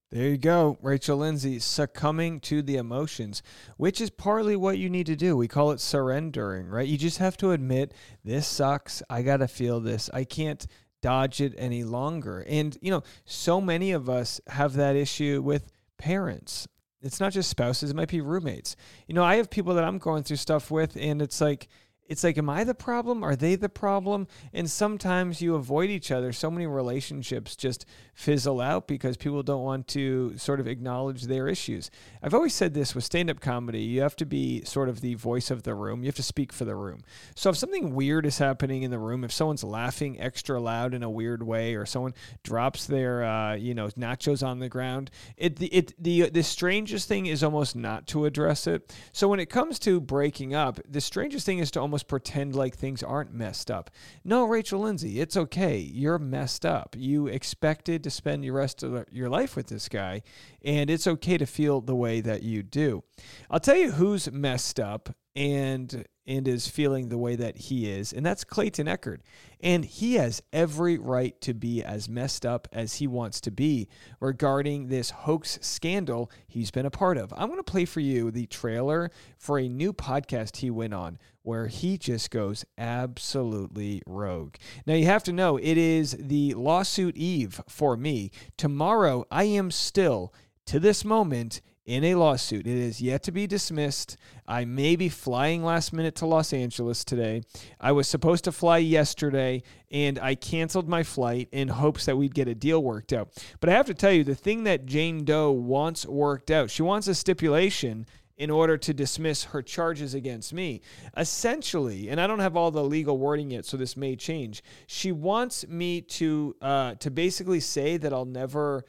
There 0.10 0.30
you 0.30 0.38
go, 0.38 0.78
Rachel 0.82 1.18
Lindsay, 1.18 1.60
succumbing 1.60 2.40
to 2.42 2.62
the 2.62 2.78
emotions, 2.78 3.44
which 3.76 4.00
is 4.00 4.10
partly 4.10 4.56
what 4.56 4.78
you 4.78 4.90
need 4.90 5.06
to 5.08 5.18
do. 5.18 5.36
We 5.36 5.50
call 5.50 5.72
it 5.72 5.82
surrendering, 5.82 6.68
right? 6.68 6.88
You 6.88 6.98
just 6.98 7.18
have 7.18 7.36
to 7.38 7.52
admit, 7.52 7.94
this 8.24 8.48
sucks. 8.48 9.04
I 9.10 9.22
got 9.22 9.38
to 9.38 9.50
feel 9.50 9.82
this. 9.82 10.10
I 10.14 10.24
can't 10.24 10.66
dodge 11.02 11.42
it 11.42 11.54
any 11.58 11.84
longer. 11.84 12.46
And, 12.48 12.78
you 12.82 12.90
know, 12.90 13.04
so 13.26 13.60
many 13.60 13.92
of 13.92 14.10
us 14.10 14.40
have 14.48 14.74
that 14.76 14.96
issue 14.96 15.42
with 15.44 15.70
parents. 15.98 16.70
It's 17.02 17.20
not 17.20 17.34
just 17.34 17.50
spouses, 17.50 17.92
it 17.92 17.96
might 17.96 18.10
be 18.10 18.22
roommates. 18.22 18.78
You 19.08 19.14
know, 19.14 19.26
I 19.26 19.36
have 19.36 19.50
people 19.50 19.74
that 19.74 19.84
I'm 19.84 19.98
going 19.98 20.24
through 20.24 20.38
stuff 20.38 20.72
with, 20.72 20.96
and 20.96 21.22
it's 21.22 21.42
like, 21.42 21.68
it's 22.08 22.24
like, 22.24 22.38
am 22.38 22.50
I 22.50 22.64
the 22.64 22.74
problem? 22.74 23.24
Are 23.24 23.36
they 23.36 23.56
the 23.56 23.70
problem? 23.70 24.28
And 24.54 24.70
sometimes 24.70 25.42
you 25.42 25.56
avoid 25.56 25.90
each 25.90 26.12
other. 26.12 26.32
So 26.32 26.50
many 26.50 26.68
relationships 26.68 27.56
just 27.56 27.86
fizzle 28.14 28.62
out 28.62 28.88
because 28.88 29.18
people 29.18 29.44
don't 29.44 29.64
want 29.64 29.88
to 29.90 30.38
sort 30.38 30.60
of 30.60 30.68
acknowledge 30.68 31.24
their 31.24 31.48
issues. 31.48 31.92
I've 32.24 32.34
always 32.34 32.54
said 32.54 32.74
this 32.74 32.96
with 32.96 33.04
stand 33.04 33.30
up 33.30 33.40
comedy 33.40 33.82
you 33.82 34.02
have 34.02 34.16
to 34.18 34.26
be 34.26 34.64
sort 34.64 34.90
of 34.90 35.02
the 35.02 35.16
voice 35.16 35.52
of 35.52 35.64
the 35.64 35.76
room, 35.76 36.02
you 36.02 36.08
have 36.08 36.16
to 36.16 36.24
speak 36.24 36.54
for 36.54 36.66
the 36.66 36.76
room. 36.76 37.02
So 37.36 37.50
if 37.50 37.58
something 37.58 37.94
weird 37.94 38.26
is 38.26 38.38
happening 38.38 38.84
in 38.84 38.92
the 38.92 39.00
room, 39.00 39.24
if 39.24 39.32
someone's 39.32 39.64
laughing 39.64 40.20
extra 40.20 40.60
loud 40.60 40.94
in 40.94 41.04
a 41.04 41.10
weird 41.10 41.44
way, 41.44 41.76
or 41.76 41.86
someone 41.86 42.14
drops 42.44 42.86
their, 42.86 43.24
uh, 43.24 43.56
you 43.56 43.74
know, 43.74 43.88
nachos 43.90 44.46
on 44.46 44.60
the 44.60 44.70
ground, 44.70 45.12
it, 45.36 45.58
it, 45.62 45.94
the, 46.02 46.30
the 46.30 46.44
strangest 46.44 47.08
thing 47.08 47.26
is 47.26 47.44
almost 47.44 47.76
not 47.76 48.08
to 48.08 48.26
address 48.26 48.68
it. 48.68 48.94
So 49.12 49.28
when 49.28 49.40
it 49.40 49.50
comes 49.50 49.80
to 49.80 50.00
breaking 50.00 50.54
up, 50.54 50.80
the 50.88 51.02
strangest 51.02 51.46
thing 51.46 51.60
is 51.60 51.72
to 51.72 51.82
almost 51.82 51.97
pretend 52.04 52.56
like 52.56 52.76
things 52.76 53.04
aren't 53.04 53.34
messed 53.34 53.72
up. 53.72 53.90
No, 54.24 54.46
Rachel 54.46 54.82
Lindsay, 54.82 55.20
it's 55.20 55.38
okay. 55.38 55.78
You're 55.78 56.20
messed 56.20 56.66
up. 56.66 56.96
You 56.98 57.28
expected 57.28 58.04
to 58.04 58.10
spend 58.10 58.44
the 58.44 58.52
rest 58.52 58.84
of 58.84 59.06
your 59.12 59.30
life 59.30 59.56
with 59.56 59.68
this 59.68 59.90
guy, 59.90 60.22
and 60.64 60.90
it's 60.90 61.08
okay 61.08 61.38
to 61.38 61.46
feel 61.46 61.82
the 61.82 61.96
way 61.96 62.22
that 62.22 62.44
you 62.44 62.64
do. 62.64 63.04
I'll 63.50 63.60
tell 63.60 63.78
you 63.78 63.92
who's 63.92 64.32
messed 64.32 64.80
up 64.80 65.16
and 65.36 66.06
and 66.28 66.48
is 66.48 66.68
feeling 66.68 67.10
the 67.10 67.18
way 67.18 67.36
that 67.36 67.58
he 67.58 67.90
is, 67.90 68.12
and 68.12 68.26
that's 68.26 68.44
Clayton 68.44 68.88
Echard. 68.88 69.20
And 69.62 69.86
he 69.86 70.16
has 70.16 70.44
every 70.52 70.98
right 70.98 71.40
to 71.42 71.54
be 71.54 71.84
as 71.84 72.10
messed 72.10 72.46
up 72.46 72.68
as 72.72 72.96
he 72.96 73.08
wants 73.08 73.42
to 73.42 73.52
be 73.52 73.88
regarding 74.20 74.88
this 74.88 75.10
hoax 75.10 75.58
scandal 75.62 76.30
he's 76.48 76.70
been 76.70 76.86
a 76.86 76.92
part 76.92 77.18
of. 77.18 77.34
I'm 77.34 77.48
going 77.48 77.58
to 77.58 77.64
play 77.64 77.86
for 77.86 78.02
you 78.02 78.30
the 78.30 78.46
trailer 78.46 79.10
for 79.38 79.58
a 79.58 79.70
new 79.70 79.94
podcast 79.94 80.58
he 80.58 80.70
went 80.70 80.94
on 80.94 81.18
where 81.42 81.68
he 81.68 81.98
just 81.98 82.30
goes 82.30 82.66
absolutely 82.78 84.02
rogue. 84.06 84.56
Now, 84.86 84.96
you 84.96 85.06
have 85.06 85.24
to 85.24 85.34
know 85.34 85.56
it 85.56 85.78
is 85.78 86.18
the 86.20 86.54
lawsuit 86.56 87.16
eve 87.16 87.62
for 87.70 87.96
me. 87.96 88.32
Tomorrow, 88.58 89.26
I 89.32 89.46
am 89.46 89.72
still, 89.72 90.34
to 90.66 90.78
this 90.78 91.06
moment, 91.06 91.62
in 91.88 92.04
a 92.04 92.16
lawsuit. 92.16 92.68
It 92.68 92.78
is 92.78 93.02
yet 93.02 93.24
to 93.24 93.32
be 93.32 93.48
dismissed. 93.48 94.18
I 94.46 94.66
may 94.66 94.98
be 94.98 95.08
flying 95.08 95.64
last 95.64 95.94
minute 95.94 96.16
to 96.16 96.26
Los 96.26 96.52
Angeles 96.52 97.06
today. 97.06 97.42
I 97.80 97.94
was 97.94 98.10
supposed 98.10 98.44
to 98.44 98.52
fly 98.52 98.78
yesterday 98.80 99.64
and 99.90 100.20
I 100.20 100.36
canceled 100.36 100.90
my 100.90 101.02
flight 101.04 101.48
in 101.54 101.70
hopes 101.70 102.06
that 102.06 102.18
we'd 102.18 102.36
get 102.36 102.50
a 102.50 102.56
deal 102.56 102.84
worked 102.84 103.14
out. 103.14 103.30
But 103.62 103.70
I 103.70 103.74
have 103.74 103.86
to 103.88 103.94
tell 103.94 104.12
you, 104.12 104.26
the 104.26 104.36
thing 104.36 104.66
that 104.66 104.86
Jane 104.86 105.24
Doe 105.24 105.52
wants 105.52 106.06
worked 106.06 106.52
out, 106.52 106.70
she 106.70 106.84
wants 106.84 107.08
a 107.08 107.16
stipulation 107.16 108.06
in 108.36 108.52
order 108.52 108.78
to 108.78 108.94
dismiss 108.94 109.46
her 109.46 109.62
charges 109.62 110.14
against 110.14 110.54
me. 110.54 110.82
Essentially, 111.16 112.10
and 112.10 112.22
I 112.22 112.28
don't 112.28 112.40
have 112.40 112.56
all 112.56 112.70
the 112.70 112.84
legal 112.84 113.18
wording 113.18 113.52
yet, 113.52 113.66
so 113.66 113.78
this 113.78 113.98
may 113.98 114.16
change. 114.16 114.62
She 114.86 115.12
wants 115.12 115.68
me 115.68 116.02
to 116.02 116.56
uh, 116.62 116.96
to 116.96 117.10
basically 117.10 117.60
say 117.60 117.98
that 117.98 118.14
I'll 118.14 118.26
never 118.26 118.86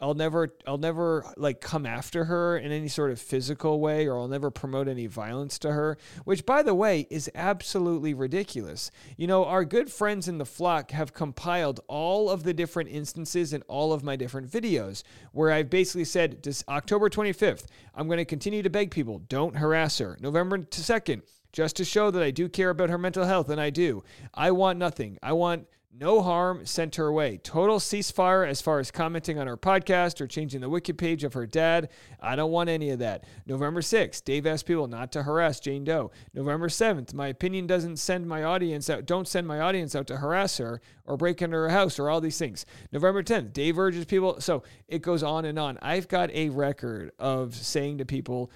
I'll 0.00 0.14
never 0.14 0.54
I'll 0.66 0.78
never 0.78 1.24
like 1.36 1.60
come 1.60 1.86
after 1.86 2.24
her 2.24 2.58
in 2.58 2.70
any 2.70 2.88
sort 2.88 3.10
of 3.10 3.20
physical 3.20 3.80
way 3.80 4.06
or 4.06 4.18
I'll 4.18 4.28
never 4.28 4.50
promote 4.50 4.88
any 4.88 5.06
violence 5.06 5.58
to 5.60 5.72
her, 5.72 5.96
which 6.24 6.44
by 6.44 6.62
the 6.62 6.74
way 6.74 7.06
is 7.10 7.30
absolutely 7.34 8.12
ridiculous. 8.12 8.90
You 9.16 9.26
know, 9.26 9.44
our 9.44 9.64
good 9.64 9.90
friends 9.90 10.28
in 10.28 10.38
the 10.38 10.44
flock 10.44 10.90
have 10.90 11.14
compiled 11.14 11.80
all 11.88 12.28
of 12.28 12.42
the 12.42 12.52
different 12.52 12.90
instances 12.90 13.52
in 13.52 13.62
all 13.62 13.92
of 13.92 14.04
my 14.04 14.16
different 14.16 14.50
videos 14.50 15.02
where 15.32 15.50
I've 15.50 15.70
basically 15.70 16.04
said 16.04 16.42
this 16.42 16.62
October 16.68 17.08
25th, 17.08 17.66
I'm 17.94 18.06
going 18.06 18.18
to 18.18 18.24
continue 18.24 18.62
to 18.62 18.70
beg 18.70 18.90
people, 18.90 19.20
don't 19.28 19.56
harass 19.56 19.98
her. 19.98 20.18
November 20.20 20.58
2nd, 20.58 21.22
just 21.52 21.76
to 21.76 21.84
show 21.84 22.10
that 22.10 22.22
I 22.22 22.30
do 22.30 22.48
care 22.48 22.70
about 22.70 22.90
her 22.90 22.98
mental 22.98 23.24
health 23.24 23.48
and 23.48 23.60
I 23.60 23.70
do. 23.70 24.04
I 24.34 24.50
want 24.50 24.78
nothing. 24.78 25.18
I 25.22 25.32
want 25.32 25.66
no 25.98 26.22
harm 26.22 26.66
sent 26.66 26.96
her 26.96 27.10
way. 27.10 27.38
Total 27.38 27.78
ceasefire 27.78 28.46
as 28.46 28.60
far 28.60 28.78
as 28.80 28.90
commenting 28.90 29.38
on 29.38 29.46
her 29.46 29.56
podcast 29.56 30.20
or 30.20 30.26
changing 30.26 30.60
the 30.60 30.68
wiki 30.68 30.92
page 30.92 31.24
of 31.24 31.32
her 31.34 31.46
dad. 31.46 31.88
I 32.20 32.36
don't 32.36 32.50
want 32.50 32.68
any 32.68 32.90
of 32.90 32.98
that. 32.98 33.24
November 33.46 33.80
6th, 33.80 34.24
Dave 34.24 34.46
asked 34.46 34.66
people 34.66 34.88
not 34.88 35.12
to 35.12 35.22
harass 35.22 35.60
Jane 35.60 35.84
Doe. 35.84 36.10
November 36.34 36.68
7th, 36.68 37.14
my 37.14 37.28
opinion 37.28 37.66
doesn't 37.66 37.96
send 37.96 38.26
my 38.26 38.44
audience 38.44 38.90
out, 38.90 39.06
don't 39.06 39.28
send 39.28 39.46
my 39.46 39.60
audience 39.60 39.94
out 39.94 40.06
to 40.08 40.18
harass 40.18 40.58
her 40.58 40.80
or 41.04 41.16
break 41.16 41.40
into 41.40 41.56
her 41.56 41.70
house 41.70 41.98
or 41.98 42.10
all 42.10 42.20
these 42.20 42.38
things. 42.38 42.66
November 42.92 43.22
10th, 43.22 43.52
Dave 43.52 43.78
urges 43.78 44.04
people. 44.04 44.40
So 44.40 44.62
it 44.88 45.02
goes 45.02 45.22
on 45.22 45.44
and 45.44 45.58
on. 45.58 45.78
I've 45.80 46.08
got 46.08 46.30
a 46.32 46.50
record 46.50 47.12
of 47.18 47.54
saying 47.54 47.98
to 47.98 48.04
people, 48.04 48.50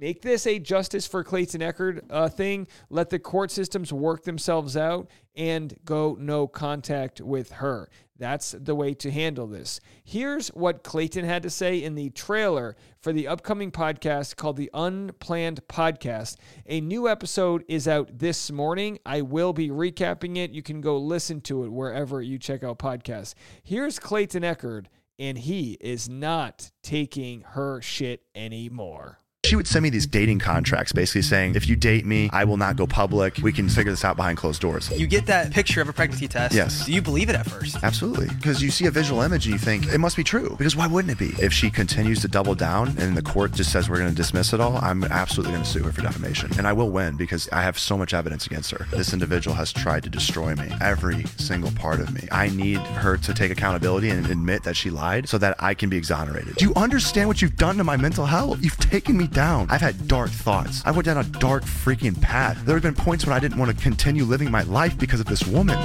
make 0.00 0.22
this 0.22 0.46
a 0.46 0.58
justice 0.58 1.06
for 1.06 1.22
Clayton 1.22 1.60
Echard 1.60 2.00
uh, 2.08 2.28
thing. 2.28 2.66
Let 2.88 3.10
the 3.10 3.18
court 3.18 3.50
systems 3.50 3.92
work 3.92 4.24
themselves 4.24 4.76
out 4.76 5.10
and 5.36 5.76
go 5.84 6.16
no 6.18 6.48
contact 6.48 7.20
with 7.20 7.52
her. 7.52 7.90
That's 8.18 8.52
the 8.52 8.74
way 8.74 8.94
to 8.94 9.10
handle 9.10 9.46
this. 9.46 9.80
Here's 10.04 10.48
what 10.48 10.82
Clayton 10.82 11.24
had 11.24 11.42
to 11.42 11.50
say 11.50 11.82
in 11.82 11.94
the 11.94 12.10
trailer 12.10 12.76
for 13.00 13.12
the 13.12 13.28
upcoming 13.28 13.70
podcast 13.70 14.36
called 14.36 14.56
the 14.56 14.70
Unplanned 14.74 15.60
Podcast. 15.68 16.36
A 16.66 16.80
new 16.80 17.08
episode 17.08 17.64
is 17.68 17.86
out 17.86 18.18
this 18.18 18.50
morning. 18.50 18.98
I 19.06 19.22
will 19.22 19.52
be 19.52 19.68
recapping 19.68 20.36
it. 20.36 20.50
You 20.50 20.62
can 20.62 20.80
go 20.80 20.98
listen 20.98 21.40
to 21.42 21.64
it 21.64 21.72
wherever 21.72 22.20
you 22.20 22.38
check 22.38 22.62
out 22.62 22.78
podcasts. 22.78 23.34
Here's 23.62 23.98
Clayton 23.98 24.42
Echard, 24.42 24.86
and 25.18 25.38
he 25.38 25.78
is 25.80 26.08
not 26.08 26.70
taking 26.82 27.42
her 27.42 27.80
shit 27.80 28.22
anymore. 28.34 29.20
She 29.50 29.56
would 29.56 29.66
send 29.66 29.82
me 29.82 29.90
these 29.90 30.06
dating 30.06 30.38
contracts 30.38 30.92
basically 30.92 31.22
saying, 31.22 31.56
if 31.56 31.68
you 31.68 31.74
date 31.74 32.06
me, 32.06 32.30
I 32.32 32.44
will 32.44 32.56
not 32.56 32.76
go 32.76 32.86
public. 32.86 33.38
We 33.38 33.52
can 33.52 33.68
figure 33.68 33.90
this 33.90 34.04
out 34.04 34.14
behind 34.14 34.38
closed 34.38 34.60
doors. 34.60 34.88
You 34.96 35.08
get 35.08 35.26
that 35.26 35.50
picture 35.50 35.80
of 35.80 35.88
a 35.88 35.92
pregnancy 35.92 36.28
test. 36.28 36.54
Yes. 36.54 36.86
Do 36.86 36.92
you 36.92 37.02
believe 37.02 37.28
it 37.28 37.34
at 37.34 37.50
first? 37.50 37.82
Absolutely. 37.82 38.28
Because 38.28 38.62
you 38.62 38.70
see 38.70 38.86
a 38.86 38.92
visual 38.92 39.22
image 39.22 39.46
and 39.46 39.52
you 39.52 39.58
think, 39.58 39.92
it 39.92 39.98
must 39.98 40.16
be 40.16 40.22
true. 40.22 40.54
Because 40.56 40.76
why 40.76 40.86
wouldn't 40.86 41.10
it 41.10 41.18
be? 41.18 41.34
If 41.44 41.52
she 41.52 41.68
continues 41.68 42.20
to 42.20 42.28
double 42.28 42.54
down 42.54 42.96
and 42.98 43.16
the 43.16 43.22
court 43.22 43.50
just 43.50 43.72
says 43.72 43.90
we're 43.90 43.98
going 43.98 44.10
to 44.10 44.14
dismiss 44.14 44.52
it 44.52 44.60
all, 44.60 44.76
I'm 44.76 45.02
absolutely 45.02 45.54
going 45.54 45.64
to 45.64 45.68
sue 45.68 45.82
her 45.82 45.90
for 45.90 46.02
defamation. 46.02 46.52
And 46.56 46.64
I 46.68 46.72
will 46.72 46.90
win 46.90 47.16
because 47.16 47.48
I 47.48 47.62
have 47.62 47.76
so 47.76 47.98
much 47.98 48.14
evidence 48.14 48.46
against 48.46 48.70
her. 48.70 48.86
This 48.92 49.12
individual 49.12 49.56
has 49.56 49.72
tried 49.72 50.04
to 50.04 50.10
destroy 50.10 50.54
me, 50.54 50.70
every 50.80 51.24
single 51.38 51.72
part 51.72 51.98
of 51.98 52.14
me. 52.14 52.28
I 52.30 52.50
need 52.50 52.78
her 52.78 53.16
to 53.16 53.34
take 53.34 53.50
accountability 53.50 54.10
and 54.10 54.24
admit 54.30 54.62
that 54.62 54.76
she 54.76 54.90
lied 54.90 55.28
so 55.28 55.38
that 55.38 55.56
I 55.58 55.74
can 55.74 55.90
be 55.90 55.96
exonerated. 55.96 56.54
Do 56.54 56.66
you 56.66 56.74
understand 56.76 57.26
what 57.26 57.42
you've 57.42 57.56
done 57.56 57.78
to 57.78 57.82
my 57.82 57.96
mental 57.96 58.26
health? 58.26 58.62
You've 58.62 58.78
taken 58.78 59.16
me 59.16 59.26
down. 59.26 59.39
I've 59.40 59.80
had 59.80 60.06
dark 60.06 60.28
thoughts. 60.28 60.82
I 60.84 60.90
went 60.90 61.06
down 61.06 61.16
a 61.16 61.24
dark 61.24 61.64
freaking 61.64 62.20
path. 62.20 62.62
There 62.66 62.74
have 62.74 62.82
been 62.82 62.94
points 62.94 63.24
when 63.24 63.34
I 63.34 63.38
didn't 63.38 63.58
want 63.58 63.74
to 63.74 63.82
continue 63.82 64.24
living 64.24 64.50
my 64.50 64.64
life 64.64 64.98
because 64.98 65.18
of 65.18 65.26
this 65.26 65.46
woman. 65.46 65.78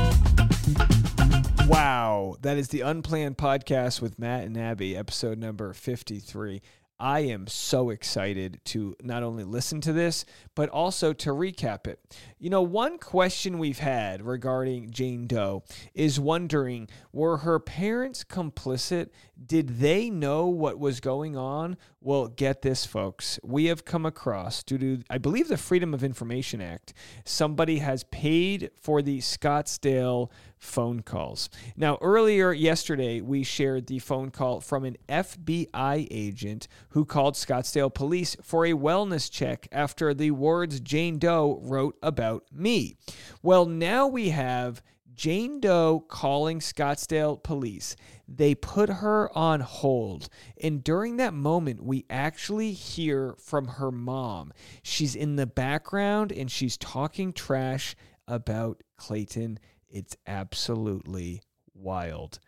Wow. 1.66 2.36
That 2.42 2.58
is 2.58 2.68
the 2.68 2.82
Unplanned 2.82 3.38
Podcast 3.38 4.02
with 4.02 4.20
Matt 4.20 4.44
and 4.44 4.58
Abby, 4.58 4.98
episode 4.98 5.38
number 5.38 5.72
53. 5.72 6.62
I 7.00 7.22
am 7.22 7.48
so 7.48 7.90
excited 7.90 8.62
to 8.66 8.96
not 9.04 9.22
only 9.22 9.44
listen 9.44 9.82
to 9.82 9.92
this, 9.94 10.26
but 10.56 10.70
also 10.70 11.12
to 11.14 11.32
recap 11.32 11.88
it. 11.88 12.00
You 12.40 12.50
know, 12.50 12.62
one 12.62 12.98
question 12.98 13.60
we've 13.60 13.80
had 13.80 14.22
regarding 14.22 14.92
Jane 14.92 15.28
Doe 15.28 15.64
is 15.94 16.20
wondering 16.20 16.88
were 17.12 17.38
her 17.38 17.60
parents 17.60 18.24
complicit? 18.24 19.10
Did 19.46 19.80
they 19.80 20.10
know 20.10 20.48
what 20.48 20.80
was 20.80 21.02
going 21.02 21.36
on? 21.36 21.76
Well, 22.00 22.28
get 22.28 22.62
this, 22.62 22.86
folks. 22.86 23.40
We 23.44 23.66
have 23.66 23.84
come 23.84 24.06
across, 24.06 24.64
due 24.64 24.78
to, 24.78 25.04
I 25.10 25.18
believe, 25.18 25.50
the 25.50 25.58
Freedom 25.58 25.94
of 25.94 26.04
Information 26.04 26.62
Act, 26.62 26.94
somebody 27.26 27.80
has 27.80 28.04
paid 28.06 28.72
for 28.80 29.02
the 29.02 29.20
Scottsdale 29.20 30.30
phone 30.58 31.02
calls. 31.02 31.50
Now, 31.76 31.98
earlier 32.02 32.52
yesterday, 32.54 33.22
we 33.22 33.44
shared 33.44 33.88
the 33.88 34.00
phone 34.00 34.32
call 34.32 34.62
from 34.62 34.84
an 34.84 34.98
FBI 35.08 36.08
agent 36.10 36.68
who 36.90 37.06
called 37.06 37.36
Scottsdale 37.36 37.94
police 37.94 38.36
for 38.42 38.66
a 38.66 38.74
wellness 38.74 39.32
check 39.32 39.68
after 39.72 40.14
the 40.14 40.32
words 40.32 40.80
Jane 40.80 41.20
Doe 41.20 41.60
wrote 41.62 41.98
about 42.02 42.46
me. 42.52 42.96
Well, 43.42 43.66
now 43.66 44.08
we 44.08 44.30
have 44.30 44.82
Jane 45.14 45.62
Doe 45.62 46.04
calling 46.08 46.60
Scottsdale 46.60 47.42
police. 47.42 47.96
They 48.28 48.54
put 48.56 48.90
her 48.90 49.36
on 49.38 49.62
hold. 49.62 50.30
And 50.62 50.84
during 50.84 51.18
that 51.18 51.34
moment, 51.34 51.84
we 51.84 52.06
actually 52.10 52.74
hear 52.74 53.36
from 53.40 53.68
her 53.68 53.92
mom. 53.92 54.52
She's 54.84 55.16
in 55.16 55.36
the 55.36 55.46
background 55.46 56.32
and 56.32 56.52
she's 56.52 56.78
talking 56.78 57.34
trash 57.34 57.96
about 58.28 58.84
Clayton. 58.98 59.60
It's 59.96 60.18
absolutely 60.28 61.42
wild. 61.74 62.40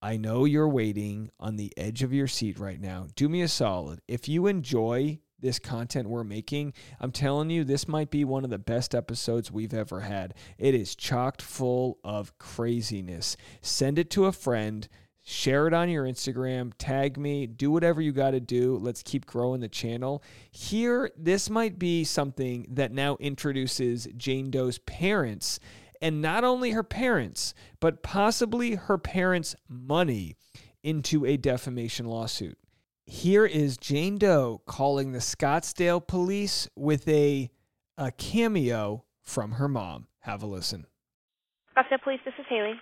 I 0.00 0.16
know 0.16 0.44
you're 0.44 0.68
waiting 0.68 1.30
on 1.40 1.56
the 1.56 1.72
edge 1.76 2.04
of 2.04 2.12
your 2.12 2.28
seat 2.28 2.60
right 2.60 2.80
now. 2.80 3.08
Do 3.16 3.28
me 3.28 3.42
a 3.42 3.48
solid. 3.48 4.00
If 4.06 4.28
you 4.28 4.46
enjoy 4.46 5.18
this 5.40 5.58
content 5.58 6.08
we're 6.08 6.22
making, 6.22 6.74
I'm 7.00 7.10
telling 7.10 7.50
you, 7.50 7.64
this 7.64 7.88
might 7.88 8.12
be 8.12 8.24
one 8.24 8.44
of 8.44 8.50
the 8.50 8.58
best 8.58 8.94
episodes 8.94 9.50
we've 9.50 9.74
ever 9.74 10.02
had. 10.02 10.34
It 10.58 10.76
is 10.76 10.94
chocked 10.94 11.42
full 11.42 11.98
of 12.04 12.38
craziness. 12.38 13.36
Send 13.62 13.98
it 13.98 14.08
to 14.10 14.26
a 14.26 14.32
friend 14.32 14.88
Share 15.24 15.68
it 15.68 15.72
on 15.72 15.88
your 15.88 16.04
Instagram, 16.04 16.72
tag 16.78 17.16
me, 17.16 17.46
do 17.46 17.70
whatever 17.70 18.00
you 18.00 18.10
got 18.10 18.32
to 18.32 18.40
do. 18.40 18.76
Let's 18.76 19.04
keep 19.04 19.24
growing 19.24 19.60
the 19.60 19.68
channel. 19.68 20.20
Here, 20.50 21.12
this 21.16 21.48
might 21.48 21.78
be 21.78 22.02
something 22.02 22.66
that 22.70 22.90
now 22.90 23.16
introduces 23.20 24.08
Jane 24.16 24.50
Doe's 24.50 24.78
parents, 24.78 25.60
and 26.02 26.20
not 26.20 26.42
only 26.42 26.72
her 26.72 26.82
parents, 26.82 27.54
but 27.80 28.02
possibly 28.02 28.74
her 28.74 28.98
parents' 28.98 29.54
money 29.68 30.34
into 30.82 31.24
a 31.24 31.36
defamation 31.36 32.06
lawsuit. 32.06 32.58
Here 33.06 33.46
is 33.46 33.76
Jane 33.76 34.18
Doe 34.18 34.60
calling 34.66 35.12
the 35.12 35.20
Scottsdale 35.20 36.04
police 36.06 36.68
with 36.74 37.06
a, 37.08 37.50
a 37.96 38.10
cameo 38.10 39.04
from 39.22 39.52
her 39.52 39.68
mom. 39.68 40.08
Have 40.20 40.42
a 40.42 40.46
listen. 40.46 40.86
Scottsdale 41.76 42.02
Police, 42.02 42.20
this 42.24 42.34
is 42.38 42.44
Haley. 42.48 42.74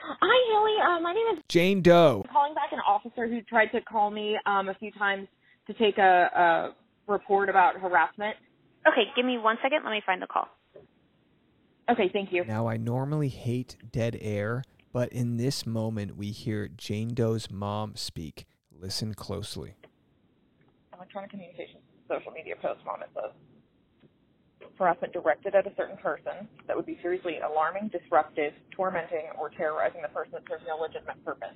Hi, 0.00 0.52
Haley. 0.52 0.76
Uh, 0.80 1.00
my 1.00 1.12
name 1.12 1.36
is 1.36 1.42
Jane 1.48 1.82
Doe. 1.82 2.22
I'm 2.26 2.32
calling 2.32 2.54
back 2.54 2.70
an 2.72 2.80
officer 2.86 3.26
who 3.26 3.40
tried 3.42 3.66
to 3.72 3.80
call 3.80 4.10
me 4.10 4.36
um, 4.46 4.68
a 4.68 4.74
few 4.74 4.92
times 4.92 5.26
to 5.66 5.74
take 5.74 5.98
a, 5.98 6.72
a 7.08 7.10
report 7.10 7.48
about 7.48 7.76
harassment. 7.80 8.36
Okay, 8.86 9.04
give 9.16 9.24
me 9.24 9.38
one 9.38 9.56
second. 9.62 9.80
Let 9.84 9.90
me 9.90 10.02
find 10.04 10.22
the 10.22 10.26
call. 10.26 10.48
Okay, 11.90 12.10
thank 12.12 12.32
you. 12.32 12.44
Now, 12.44 12.68
I 12.68 12.76
normally 12.76 13.28
hate 13.28 13.76
dead 13.90 14.18
air, 14.20 14.62
but 14.92 15.10
in 15.12 15.38
this 15.38 15.66
moment, 15.66 16.16
we 16.16 16.30
hear 16.30 16.68
Jane 16.68 17.14
Doe's 17.14 17.50
mom 17.50 17.96
speak. 17.96 18.46
Listen 18.70 19.14
closely. 19.14 19.74
Electronic 20.94 21.30
communications, 21.30 21.82
social 22.06 22.30
media 22.30 22.54
post, 22.60 22.80
mom, 22.84 23.02
it 23.02 23.08
says. 23.14 23.32
Harassment 24.78 25.12
directed 25.12 25.54
at 25.54 25.66
a 25.66 25.72
certain 25.76 25.96
person 25.96 26.46
that 26.66 26.76
would 26.76 26.86
be 26.86 26.98
seriously 27.02 27.38
alarming, 27.38 27.88
disruptive, 27.88 28.52
tormenting, 28.70 29.26
or 29.38 29.48
terrorizing 29.48 30.02
the 30.02 30.08
person 30.08 30.32
that 30.34 30.42
serves 30.48 30.62
no 30.68 30.76
legitimate 30.76 31.24
purpose. 31.24 31.54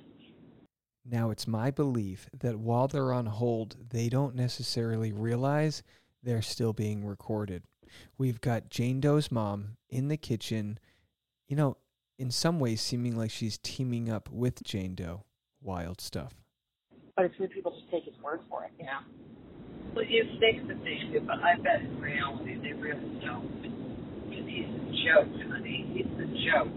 Now, 1.05 1.29
it's 1.29 1.47
my 1.47 1.69
belief 1.69 2.29
that 2.37 2.57
while 2.57 2.87
they're 2.87 3.13
on 3.13 3.27
hold, 3.27 3.75
they 3.89 4.09
don't 4.09 4.35
necessarily 4.35 5.11
realize 5.11 5.83
they're 6.21 6.41
still 6.41 6.73
being 6.73 7.05
recorded. 7.05 7.63
We've 8.17 8.41
got 8.41 8.69
Jane 8.69 8.99
Doe's 8.99 9.31
mom 9.31 9.77
in 9.89 10.07
the 10.07 10.17
kitchen, 10.17 10.79
you 11.47 11.55
know, 11.55 11.77
in 12.17 12.31
some 12.31 12.59
ways 12.59 12.81
seeming 12.81 13.15
like 13.15 13.31
she's 13.31 13.57
teaming 13.57 14.09
up 14.09 14.29
with 14.31 14.63
Jane 14.63 14.95
Doe. 14.95 15.23
Wild 15.61 16.01
stuff. 16.01 16.33
But 17.15 17.25
it's 17.25 17.39
weird 17.39 17.51
people 17.51 17.71
just 17.71 17.89
take 17.91 18.05
his 18.05 18.15
word 18.23 18.41
for 18.49 18.65
it, 18.65 18.71
you 18.77 18.85
know? 18.85 18.99
Well, 19.95 20.05
you 20.05 20.23
think 20.39 20.67
that 20.67 20.83
they 20.83 20.99
do, 21.11 21.21
but 21.21 21.43
I 21.43 21.55
bet 21.57 21.81
in 21.81 22.01
reality 22.01 22.55
they 22.55 22.73
really 22.73 23.19
don't. 23.23 23.61
Because 23.61 24.45
he's 24.47 24.65
a 24.65 25.05
joke, 25.05 25.27
honey. 25.51 25.85
He's 25.93 26.05
a 26.19 26.51
joke. 26.51 26.73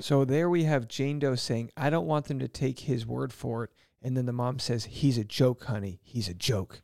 So 0.00 0.24
there 0.24 0.50
we 0.50 0.64
have 0.64 0.88
Jane 0.88 1.18
Doe 1.18 1.34
saying, 1.34 1.70
I 1.76 1.90
don't 1.90 2.06
want 2.06 2.26
them 2.26 2.38
to 2.38 2.48
take 2.48 2.80
his 2.80 3.06
word 3.06 3.32
for 3.32 3.64
it. 3.64 3.70
And 4.02 4.16
then 4.16 4.26
the 4.26 4.32
mom 4.32 4.58
says, 4.58 4.84
He's 4.86 5.18
a 5.18 5.24
joke, 5.24 5.64
honey. 5.64 6.00
He's 6.02 6.28
a 6.28 6.34
joke. 6.34 6.82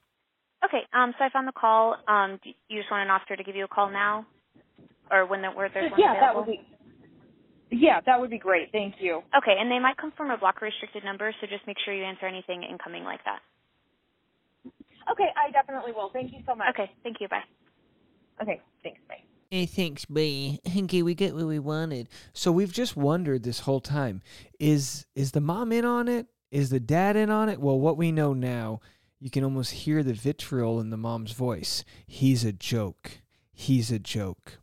Okay, 0.66 0.82
um, 0.92 1.14
so 1.18 1.24
I 1.24 1.30
found 1.30 1.46
the 1.46 1.52
call. 1.52 1.96
Um, 2.08 2.40
do 2.42 2.50
you 2.68 2.80
just 2.80 2.90
want 2.90 3.04
an 3.04 3.10
officer 3.10 3.36
to 3.36 3.44
give 3.44 3.54
you 3.54 3.64
a 3.64 3.68
call 3.68 3.90
now, 3.90 4.26
or 5.10 5.26
when 5.26 5.42
the 5.42 5.48
where 5.48 5.70
there's 5.72 5.90
one 5.90 6.00
yeah, 6.00 6.18
that 6.18 6.34
would 6.34 6.46
be. 6.46 6.60
Yeah, 7.70 8.00
that 8.06 8.20
would 8.20 8.30
be 8.30 8.38
great. 8.38 8.70
Thank 8.72 8.94
you. 8.98 9.22
Okay, 9.36 9.54
and 9.58 9.70
they 9.70 9.78
might 9.78 9.96
come 9.96 10.12
from 10.16 10.30
a 10.30 10.38
block 10.38 10.60
restricted 10.62 11.04
number, 11.04 11.34
so 11.40 11.46
just 11.46 11.66
make 11.66 11.76
sure 11.84 11.94
you 11.94 12.04
answer 12.04 12.26
anything 12.26 12.62
incoming 12.62 13.04
like 13.04 13.20
that. 13.24 13.40
Okay, 15.10 15.28
I 15.36 15.50
definitely 15.52 15.92
will. 15.92 16.10
Thank 16.12 16.32
you 16.32 16.40
so 16.46 16.54
much. 16.54 16.68
Okay, 16.70 16.90
thank 17.02 17.20
you. 17.20 17.28
Bye. 17.28 17.42
Okay, 18.42 18.60
thanks. 18.82 19.00
Bye. 19.08 19.22
Hey, 19.50 19.66
thanks, 19.66 20.04
B. 20.04 20.60
Okay, 20.76 21.02
we 21.02 21.14
get 21.14 21.34
what 21.34 21.46
we 21.46 21.60
wanted. 21.60 22.08
So 22.32 22.50
we've 22.50 22.72
just 22.72 22.96
wondered 22.96 23.44
this 23.44 23.60
whole 23.60 23.80
time: 23.80 24.22
is 24.58 25.06
is 25.14 25.32
the 25.32 25.40
mom 25.40 25.70
in 25.70 25.84
on 25.84 26.08
it? 26.08 26.26
Is 26.50 26.70
the 26.70 26.80
dad 26.80 27.16
in 27.16 27.30
on 27.30 27.48
it? 27.48 27.60
Well, 27.60 27.78
what 27.78 27.96
we 27.96 28.12
know 28.12 28.32
now, 28.32 28.80
you 29.18 29.30
can 29.30 29.44
almost 29.44 29.72
hear 29.72 30.02
the 30.02 30.12
vitriol 30.12 30.80
in 30.80 30.90
the 30.90 30.96
mom's 30.96 31.32
voice. 31.32 31.84
He's 32.06 32.44
a 32.44 32.52
joke. 32.52 33.22
He's 33.52 33.90
a 33.90 33.98
joke. 33.98 34.58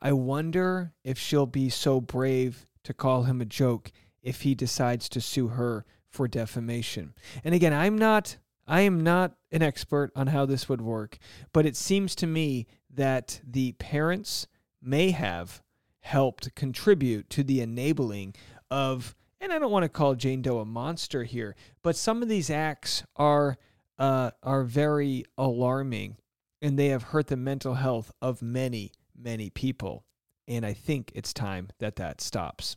I 0.00 0.12
wonder 0.12 0.92
if 1.04 1.18
she'll 1.18 1.46
be 1.46 1.68
so 1.68 2.00
brave 2.00 2.66
to 2.84 2.94
call 2.94 3.24
him 3.24 3.40
a 3.40 3.46
joke 3.46 3.92
if 4.22 4.42
he 4.42 4.54
decides 4.54 5.08
to 5.10 5.20
sue 5.20 5.48
her 5.48 5.84
for 6.08 6.28
defamation. 6.28 7.14
And 7.44 7.54
again, 7.54 7.72
I'm 7.72 7.96
not 7.96 8.36
I 8.66 8.82
am 8.82 9.00
not 9.00 9.34
an 9.50 9.62
expert 9.62 10.12
on 10.14 10.28
how 10.28 10.46
this 10.46 10.68
would 10.68 10.80
work, 10.80 11.18
but 11.52 11.66
it 11.66 11.76
seems 11.76 12.14
to 12.16 12.26
me 12.26 12.68
that 12.88 13.40
the 13.44 13.72
parents 13.72 14.46
may 14.80 15.10
have 15.10 15.60
helped 16.00 16.54
contribute 16.54 17.28
to 17.30 17.42
the 17.42 17.60
enabling 17.60 18.34
of 18.70 19.16
and 19.40 19.52
I 19.52 19.58
don't 19.58 19.72
want 19.72 19.84
to 19.84 19.88
call 19.88 20.14
Jane 20.14 20.42
Doe 20.42 20.58
a 20.58 20.64
monster 20.64 21.24
here, 21.24 21.56
but 21.82 21.96
some 21.96 22.22
of 22.22 22.28
these 22.28 22.50
acts 22.50 23.04
are 23.16 23.56
uh, 24.00 24.30
are 24.42 24.64
very 24.64 25.24
alarming, 25.38 26.16
and 26.62 26.78
they 26.78 26.88
have 26.88 27.04
hurt 27.04 27.28
the 27.28 27.36
mental 27.36 27.74
health 27.74 28.10
of 28.20 28.42
many, 28.42 28.92
many 29.16 29.50
people. 29.50 30.04
And 30.48 30.64
I 30.66 30.72
think 30.72 31.12
it's 31.14 31.32
time 31.32 31.68
that 31.78 31.96
that 31.96 32.20
stops. 32.20 32.74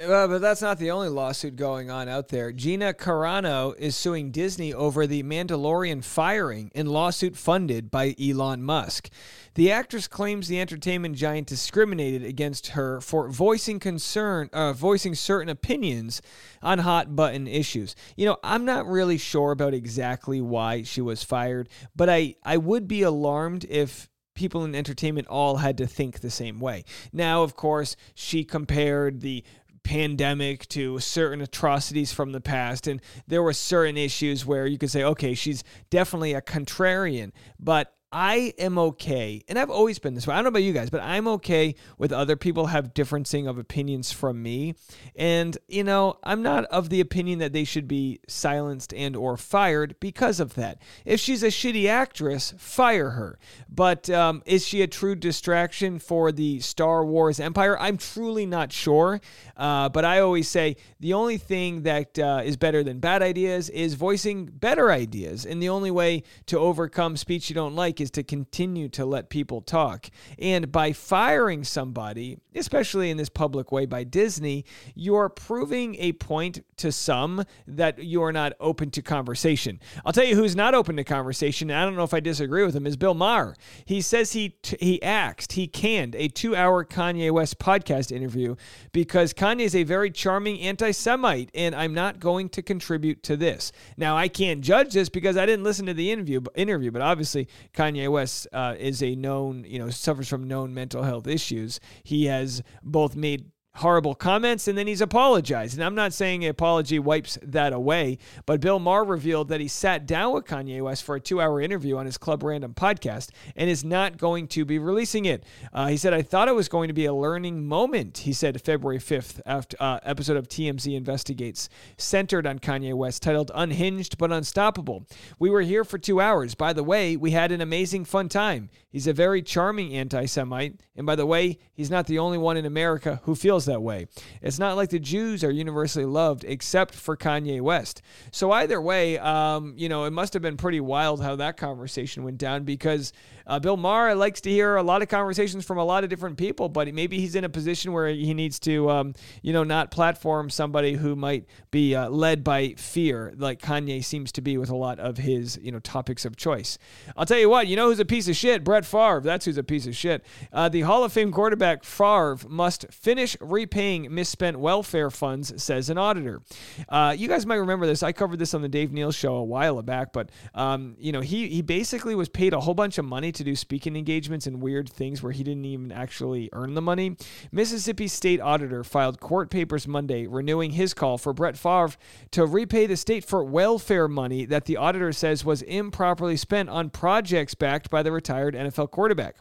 Uh, 0.00 0.28
but 0.28 0.40
that's 0.40 0.62
not 0.62 0.78
the 0.78 0.92
only 0.92 1.08
lawsuit 1.08 1.56
going 1.56 1.90
on 1.90 2.08
out 2.08 2.28
there. 2.28 2.52
Gina 2.52 2.94
Carano 2.94 3.76
is 3.76 3.96
suing 3.96 4.30
Disney 4.30 4.72
over 4.72 5.08
the 5.08 5.24
Mandalorian 5.24 6.04
firing 6.04 6.70
in 6.72 6.86
lawsuit 6.86 7.36
funded 7.36 7.90
by 7.90 8.14
Elon 8.20 8.62
Musk. 8.62 9.10
The 9.54 9.72
actress 9.72 10.06
claims 10.06 10.46
the 10.46 10.60
entertainment 10.60 11.16
giant 11.16 11.48
discriminated 11.48 12.22
against 12.22 12.68
her 12.68 13.00
for 13.00 13.28
voicing 13.28 13.80
concern, 13.80 14.50
uh, 14.52 14.72
voicing 14.72 15.16
certain 15.16 15.48
opinions 15.48 16.22
on 16.62 16.78
hot 16.78 17.16
button 17.16 17.48
issues. 17.48 17.96
You 18.16 18.26
know, 18.26 18.36
I'm 18.44 18.64
not 18.64 18.86
really 18.86 19.18
sure 19.18 19.50
about 19.50 19.74
exactly 19.74 20.40
why 20.40 20.84
she 20.84 21.00
was 21.00 21.24
fired, 21.24 21.68
but 21.96 22.08
I 22.08 22.36
I 22.44 22.56
would 22.56 22.86
be 22.86 23.02
alarmed 23.02 23.66
if 23.68 24.08
people 24.38 24.64
in 24.64 24.76
entertainment 24.76 25.26
all 25.26 25.56
had 25.56 25.76
to 25.78 25.86
think 25.88 26.20
the 26.20 26.30
same 26.30 26.60
way. 26.60 26.84
Now, 27.12 27.42
of 27.42 27.56
course, 27.56 27.96
she 28.14 28.44
compared 28.44 29.20
the 29.20 29.42
pandemic 29.88 30.68
to 30.68 30.98
certain 30.98 31.40
atrocities 31.40 32.12
from 32.12 32.32
the 32.32 32.42
past. 32.42 32.86
And 32.86 33.00
there 33.26 33.42
were 33.42 33.54
certain 33.54 33.96
issues 33.96 34.44
where 34.44 34.66
you 34.66 34.76
could 34.76 34.90
say 34.90 35.02
okay 35.02 35.32
she's 35.32 35.64
definitely 35.88 36.34
a 36.34 36.42
contrarian. 36.42 37.32
But 37.58 37.94
I 38.10 38.54
am 38.58 38.78
okay, 38.78 39.42
and 39.48 39.58
I've 39.58 39.68
always 39.68 39.98
been 39.98 40.14
this 40.14 40.26
way. 40.26 40.32
I 40.32 40.38
don't 40.38 40.44
know 40.44 40.48
about 40.48 40.62
you 40.62 40.72
guys, 40.72 40.88
but 40.88 41.02
I'm 41.02 41.28
okay 41.28 41.74
with 41.98 42.10
other 42.10 42.36
people 42.36 42.68
have 42.68 42.94
differencing 42.94 43.46
of 43.46 43.58
opinions 43.58 44.12
from 44.12 44.42
me. 44.42 44.76
And, 45.14 45.58
you 45.68 45.84
know, 45.84 46.18
I'm 46.24 46.42
not 46.42 46.64
of 46.66 46.88
the 46.88 47.00
opinion 47.00 47.38
that 47.40 47.52
they 47.52 47.64
should 47.64 47.86
be 47.86 48.20
silenced 48.26 48.94
and 48.94 49.14
or 49.14 49.36
fired 49.36 49.96
because 50.00 50.40
of 50.40 50.54
that. 50.54 50.80
If 51.04 51.20
she's 51.20 51.42
a 51.42 51.48
shitty 51.48 51.86
actress, 51.86 52.54
fire 52.56 53.10
her. 53.10 53.38
But 53.68 54.08
um, 54.08 54.42
is 54.46 54.66
she 54.66 54.80
a 54.80 54.86
true 54.86 55.14
distraction 55.14 55.98
for 55.98 56.32
the 56.32 56.60
Star 56.60 57.04
Wars 57.04 57.38
empire? 57.38 57.78
I'm 57.78 57.98
truly 57.98 58.46
not 58.46 58.72
sure. 58.72 59.20
Uh, 59.54 59.90
but 59.90 60.06
I 60.06 60.20
always 60.20 60.48
say 60.48 60.76
the 60.98 61.12
only 61.12 61.36
thing 61.36 61.82
that 61.82 62.18
uh, 62.18 62.40
is 62.42 62.56
better 62.56 62.82
than 62.82 63.00
bad 63.00 63.22
ideas 63.22 63.68
is 63.68 63.94
voicing 63.94 64.46
better 64.46 64.90
ideas. 64.90 65.44
And 65.44 65.62
the 65.62 65.68
only 65.68 65.90
way 65.90 66.22
to 66.46 66.58
overcome 66.58 67.18
speech 67.18 67.50
you 67.50 67.54
don't 67.54 67.74
like 67.74 67.97
is 68.00 68.10
to 68.12 68.22
continue 68.22 68.88
to 68.90 69.04
let 69.04 69.30
people 69.30 69.60
talk. 69.60 70.08
And 70.38 70.70
by 70.70 70.92
firing 70.92 71.64
somebody, 71.64 72.38
especially 72.54 73.10
in 73.10 73.16
this 73.16 73.28
public 73.28 73.72
way 73.72 73.86
by 73.86 74.04
Disney, 74.04 74.64
you're 74.94 75.28
proving 75.28 75.96
a 75.96 76.12
point 76.12 76.64
to 76.78 76.92
some 76.92 77.44
that 77.66 78.04
you're 78.04 78.32
not 78.32 78.52
open 78.60 78.90
to 78.90 79.02
conversation. 79.02 79.80
I'll 80.04 80.12
tell 80.12 80.24
you 80.24 80.36
who's 80.36 80.56
not 80.56 80.74
open 80.74 80.96
to 80.96 81.04
conversation, 81.04 81.70
and 81.70 81.78
I 81.78 81.84
don't 81.84 81.96
know 81.96 82.04
if 82.04 82.14
I 82.14 82.20
disagree 82.20 82.64
with 82.64 82.74
him, 82.74 82.86
is 82.86 82.96
Bill 82.96 83.14
Maher. 83.14 83.56
He 83.84 84.00
says 84.00 84.32
he 84.32 84.50
t- 84.50 84.76
he 84.80 85.02
axed, 85.02 85.52
he 85.52 85.66
canned 85.66 86.14
a 86.14 86.28
two-hour 86.28 86.84
Kanye 86.84 87.30
West 87.30 87.58
podcast 87.58 88.12
interview 88.12 88.56
because 88.92 89.32
Kanye 89.32 89.62
is 89.62 89.74
a 89.74 89.82
very 89.82 90.10
charming 90.10 90.60
anti-Semite, 90.60 91.50
and 91.54 91.74
I'm 91.74 91.94
not 91.94 92.20
going 92.20 92.48
to 92.50 92.62
contribute 92.62 93.22
to 93.24 93.36
this. 93.36 93.72
Now 93.96 94.16
I 94.16 94.28
can't 94.28 94.60
judge 94.60 94.92
this 94.92 95.08
because 95.08 95.36
I 95.36 95.46
didn't 95.46 95.64
listen 95.64 95.86
to 95.86 95.94
the 95.94 96.10
interview, 96.10 96.40
interview, 96.54 96.90
but 96.90 97.02
obviously 97.02 97.48
Kanye 97.72 97.87
West 97.96 98.46
uh, 98.52 98.74
is 98.78 99.02
a 99.02 99.14
known, 99.14 99.64
you 99.64 99.78
know, 99.78 99.90
suffers 99.90 100.28
from 100.28 100.46
known 100.46 100.74
mental 100.74 101.02
health 101.02 101.26
issues. 101.26 101.80
He 102.02 102.26
has 102.26 102.62
both 102.82 103.16
made 103.16 103.50
horrible 103.78 104.14
comments 104.14 104.68
and 104.68 104.76
then 104.76 104.86
he's 104.86 105.00
apologized. 105.00 105.74
And 105.74 105.84
I'm 105.84 105.94
not 105.94 106.12
saying 106.12 106.44
an 106.44 106.50
apology 106.50 106.98
wipes 106.98 107.38
that 107.42 107.72
away, 107.72 108.18
but 108.46 108.60
Bill 108.60 108.78
Maher 108.78 109.04
revealed 109.04 109.48
that 109.48 109.60
he 109.60 109.68
sat 109.68 110.06
down 110.06 110.34
with 110.34 110.44
Kanye 110.44 110.82
West 110.82 111.04
for 111.04 111.16
a 111.16 111.20
two 111.20 111.40
hour 111.40 111.60
interview 111.60 111.96
on 111.96 112.06
his 112.06 112.18
Club 112.18 112.42
Random 112.42 112.74
podcast 112.74 113.30
and 113.56 113.68
is 113.68 113.84
not 113.84 114.18
going 114.18 114.48
to 114.48 114.64
be 114.64 114.78
releasing 114.78 115.24
it. 115.24 115.44
Uh, 115.72 115.88
he 115.88 115.96
said, 115.96 116.14
I 116.14 116.22
thought 116.22 116.48
it 116.48 116.54
was 116.54 116.68
going 116.68 116.88
to 116.88 116.94
be 116.94 117.06
a 117.06 117.14
learning 117.14 117.66
moment, 117.66 118.18
he 118.18 118.32
said 118.32 118.60
February 118.60 118.98
5th 118.98 119.40
after, 119.46 119.76
uh, 119.80 120.00
episode 120.02 120.36
of 120.36 120.48
TMZ 120.48 120.94
Investigates, 120.94 121.68
centered 121.96 122.46
on 122.46 122.58
Kanye 122.58 122.94
West, 122.94 123.22
titled 123.22 123.50
Unhinged 123.54 124.18
but 124.18 124.32
Unstoppable. 124.32 125.06
We 125.38 125.50
were 125.50 125.62
here 125.62 125.84
for 125.84 125.98
two 125.98 126.20
hours. 126.20 126.54
By 126.54 126.72
the 126.72 126.84
way, 126.84 127.16
we 127.16 127.30
had 127.32 127.52
an 127.52 127.60
amazing 127.60 128.04
fun 128.04 128.28
time. 128.28 128.70
He's 128.90 129.06
a 129.06 129.12
very 129.12 129.42
charming 129.42 129.94
anti 129.94 130.24
Semite. 130.24 130.80
And 130.96 131.06
by 131.06 131.14
the 131.14 131.26
way, 131.26 131.58
he's 131.74 131.90
not 131.90 132.06
the 132.06 132.18
only 132.18 132.38
one 132.38 132.56
in 132.56 132.64
America 132.64 133.20
who 133.24 133.34
feels 133.34 133.66
that 133.66 133.82
way. 133.82 134.06
It's 134.40 134.58
not 134.58 134.76
like 134.76 134.88
the 134.88 134.98
Jews 134.98 135.44
are 135.44 135.50
universally 135.50 136.06
loved 136.06 136.44
except 136.44 136.94
for 136.94 137.16
Kanye 137.16 137.60
West. 137.60 138.00
So 138.32 138.50
either 138.50 138.80
way, 138.80 139.18
um, 139.18 139.74
you 139.76 139.88
know, 139.88 140.04
it 140.04 140.12
must 140.12 140.32
have 140.32 140.42
been 140.42 140.56
pretty 140.56 140.80
wild 140.80 141.22
how 141.22 141.36
that 141.36 141.58
conversation 141.58 142.24
went 142.24 142.38
down 142.38 142.64
because 142.64 143.12
uh, 143.46 143.58
Bill 143.58 143.76
Maher 143.76 144.14
likes 144.14 144.40
to 144.42 144.50
hear 144.50 144.76
a 144.76 144.82
lot 144.82 145.02
of 145.02 145.08
conversations 145.08 145.64
from 145.64 145.78
a 145.78 145.84
lot 145.84 146.02
of 146.04 146.10
different 146.10 146.38
people, 146.38 146.68
but 146.68 146.92
maybe 146.92 147.18
he's 147.18 147.34
in 147.34 147.44
a 147.44 147.48
position 147.48 147.92
where 147.92 148.08
he 148.08 148.34
needs 148.34 148.58
to, 148.60 148.90
um, 148.90 149.14
you 149.42 149.52
know, 149.52 149.64
not 149.64 149.90
platform 149.90 150.50
somebody 150.50 150.94
who 150.94 151.14
might 151.14 151.46
be 151.70 151.94
uh, 151.94 152.08
led 152.08 152.42
by 152.42 152.74
fear, 152.76 153.34
like 153.36 153.60
Kanye 153.60 154.04
seems 154.04 154.32
to 154.32 154.40
be 154.40 154.56
with 154.58 154.70
a 154.70 154.76
lot 154.76 154.98
of 154.98 155.18
his, 155.18 155.58
you 155.62 155.72
know, 155.72 155.78
topics 155.80 156.24
of 156.24 156.36
choice. 156.36 156.78
I'll 157.16 157.26
tell 157.26 157.38
you 157.38 157.48
what, 157.48 157.66
you 157.66 157.76
know 157.76 157.88
who's 157.88 158.00
a 158.00 158.04
piece 158.04 158.28
of 158.28 158.36
shit? 158.36 158.64
Brett 158.64 158.77
Favre. 158.86 159.20
That's 159.22 159.44
who's 159.44 159.58
a 159.58 159.62
piece 159.62 159.86
of 159.86 159.96
shit. 159.96 160.24
Uh, 160.52 160.68
the 160.68 160.82
Hall 160.82 161.04
of 161.04 161.12
Fame 161.12 161.32
quarterback 161.32 161.84
Favre 161.84 162.38
must 162.48 162.86
finish 162.92 163.36
repaying 163.40 164.12
misspent 164.14 164.58
welfare 164.58 165.10
funds, 165.10 165.62
says 165.62 165.90
an 165.90 165.98
auditor. 165.98 166.42
Uh, 166.88 167.14
you 167.16 167.28
guys 167.28 167.46
might 167.46 167.56
remember 167.56 167.86
this. 167.86 168.02
I 168.02 168.12
covered 168.12 168.38
this 168.38 168.54
on 168.54 168.62
the 168.62 168.68
Dave 168.68 168.92
Neal 168.92 169.12
show 169.12 169.34
a 169.34 169.44
while 169.44 169.80
back, 169.82 170.12
but 170.12 170.30
um, 170.54 170.96
you 170.98 171.12
know, 171.12 171.20
he 171.20 171.48
he 171.48 171.62
basically 171.62 172.14
was 172.14 172.28
paid 172.28 172.52
a 172.52 172.60
whole 172.60 172.74
bunch 172.74 172.98
of 172.98 173.04
money 173.04 173.32
to 173.32 173.44
do 173.44 173.54
speaking 173.56 173.96
engagements 173.96 174.46
and 174.46 174.60
weird 174.60 174.88
things 174.88 175.22
where 175.22 175.32
he 175.32 175.42
didn't 175.42 175.64
even 175.64 175.92
actually 175.92 176.48
earn 176.52 176.74
the 176.74 176.82
money. 176.82 177.16
Mississippi 177.52 178.08
State 178.08 178.40
Auditor 178.40 178.84
filed 178.84 179.20
court 179.20 179.50
papers 179.50 179.86
Monday 179.86 180.26
renewing 180.26 180.72
his 180.72 180.94
call 180.94 181.18
for 181.18 181.32
Brett 181.32 181.56
Favre 181.56 181.96
to 182.30 182.46
repay 182.46 182.86
the 182.86 182.96
state 182.96 183.24
for 183.24 183.42
welfare 183.44 184.08
money 184.08 184.44
that 184.44 184.64
the 184.64 184.76
auditor 184.76 185.12
says 185.12 185.44
was 185.44 185.62
improperly 185.62 186.36
spent 186.36 186.68
on 186.68 186.90
projects 186.90 187.54
backed 187.54 187.90
by 187.90 188.02
the 188.02 188.12
retired 188.12 188.54
NFL 188.54 188.67
quarterback. 188.72 189.36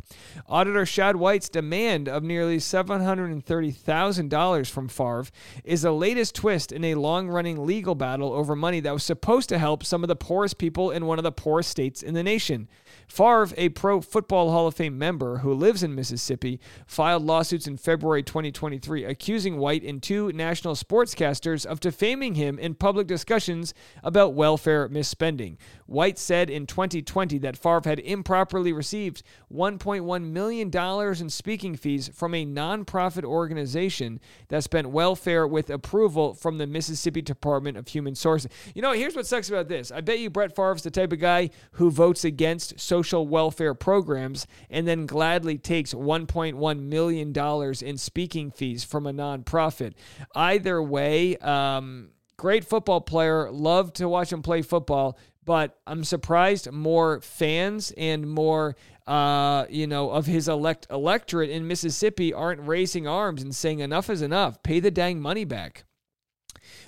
Auditor 0.47 0.85
Shad 0.85 1.15
White's 1.15 1.49
demand 1.49 2.07
of 2.07 2.23
nearly 2.23 2.57
$730,000 2.57 4.69
from 4.69 4.87
Favre 4.87 5.25
is 5.63 5.81
the 5.81 5.91
latest 5.91 6.35
twist 6.35 6.71
in 6.71 6.83
a 6.83 6.93
long 6.95 7.27
running 7.27 7.65
legal 7.65 7.95
battle 7.95 8.33
over 8.33 8.55
money 8.55 8.79
that 8.79 8.93
was 8.93 9.03
supposed 9.03 9.49
to 9.49 9.57
help 9.57 9.83
some 9.83 10.03
of 10.03 10.07
the 10.07 10.15
poorest 10.15 10.57
people 10.57 10.91
in 10.91 11.05
one 11.05 11.19
of 11.19 11.23
the 11.23 11.31
poorest 11.31 11.69
states 11.69 12.03
in 12.03 12.13
the 12.13 12.23
nation. 12.23 12.67
Favre, 13.07 13.47
a 13.57 13.69
Pro 13.69 14.01
Football 14.01 14.51
Hall 14.51 14.67
of 14.67 14.75
Fame 14.75 14.97
member 14.97 15.37
who 15.37 15.53
lives 15.53 15.83
in 15.83 15.95
Mississippi, 15.95 16.59
filed 16.85 17.23
lawsuits 17.23 17.67
in 17.67 17.77
February 17.77 18.23
2023 18.23 19.05
accusing 19.05 19.57
White 19.57 19.83
and 19.83 20.03
two 20.03 20.31
national 20.33 20.75
sportscasters 20.75 21.65
of 21.65 21.79
defaming 21.79 22.35
him 22.35 22.59
in 22.59 22.75
public 22.75 23.07
discussions 23.07 23.73
about 24.03 24.33
welfare 24.33 24.89
misspending. 24.89 25.55
White 25.85 26.19
said 26.19 26.49
in 26.49 26.67
2020 26.67 27.37
that 27.39 27.57
Favre 27.57 27.81
had 27.85 27.99
improperly 27.99 28.73
received 28.73 29.16
$1.1 29.53 30.23
million 30.23 31.21
in 31.21 31.29
speaking 31.29 31.75
fees 31.75 32.09
from 32.13 32.33
a 32.33 32.45
nonprofit 32.45 33.23
organization 33.23 34.19
that 34.49 34.63
spent 34.63 34.89
welfare 34.89 35.47
with 35.47 35.69
approval 35.69 36.33
from 36.33 36.57
the 36.57 36.67
Mississippi 36.67 37.21
Department 37.21 37.77
of 37.77 37.87
Human 37.87 38.15
Sources. 38.15 38.51
You 38.73 38.81
know, 38.81 38.91
here's 38.91 39.15
what 39.15 39.27
sucks 39.27 39.49
about 39.49 39.67
this. 39.67 39.91
I 39.91 40.01
bet 40.01 40.19
you 40.19 40.29
Brett 40.29 40.55
Favre's 40.55 40.83
the 40.83 40.91
type 40.91 41.13
of 41.13 41.19
guy 41.19 41.49
who 41.73 41.91
votes 41.91 42.23
against 42.23 42.79
social 42.79 43.27
welfare 43.27 43.73
programs 43.73 44.47
and 44.69 44.87
then 44.87 45.05
gladly 45.05 45.57
takes 45.57 45.93
$1.1 45.93 46.79
million 46.79 47.33
in 47.81 47.97
speaking 47.97 48.51
fees 48.51 48.83
from 48.83 49.07
a 49.07 49.13
nonprofit. 49.13 49.93
Either 50.35 50.81
way, 50.81 51.37
um, 51.37 52.09
great 52.37 52.65
football 52.65 53.01
player. 53.01 53.51
Love 53.51 53.93
to 53.93 54.07
watch 54.07 54.31
him 54.31 54.41
play 54.41 54.61
football 54.61 55.17
but 55.47 55.79
I'm 55.87 56.03
surprised 56.03 56.69
more 56.73 57.21
fans 57.21 57.93
and 57.97 58.29
more, 58.29 58.75
uh, 59.07 59.65
you 59.69 59.87
know, 59.87 60.11
of 60.11 60.25
his 60.25 60.47
elect 60.47 60.85
electorate 60.91 61.49
in 61.49 61.67
Mississippi 61.67 62.33
aren't 62.33 62.67
raising 62.67 63.07
arms 63.07 63.41
and 63.41 63.55
saying 63.55 63.79
enough 63.79 64.09
is 64.09 64.21
enough. 64.21 64.61
Pay 64.63 64.79
the 64.79 64.91
dang 64.91 65.19
money 65.21 65.45
back. 65.45 65.85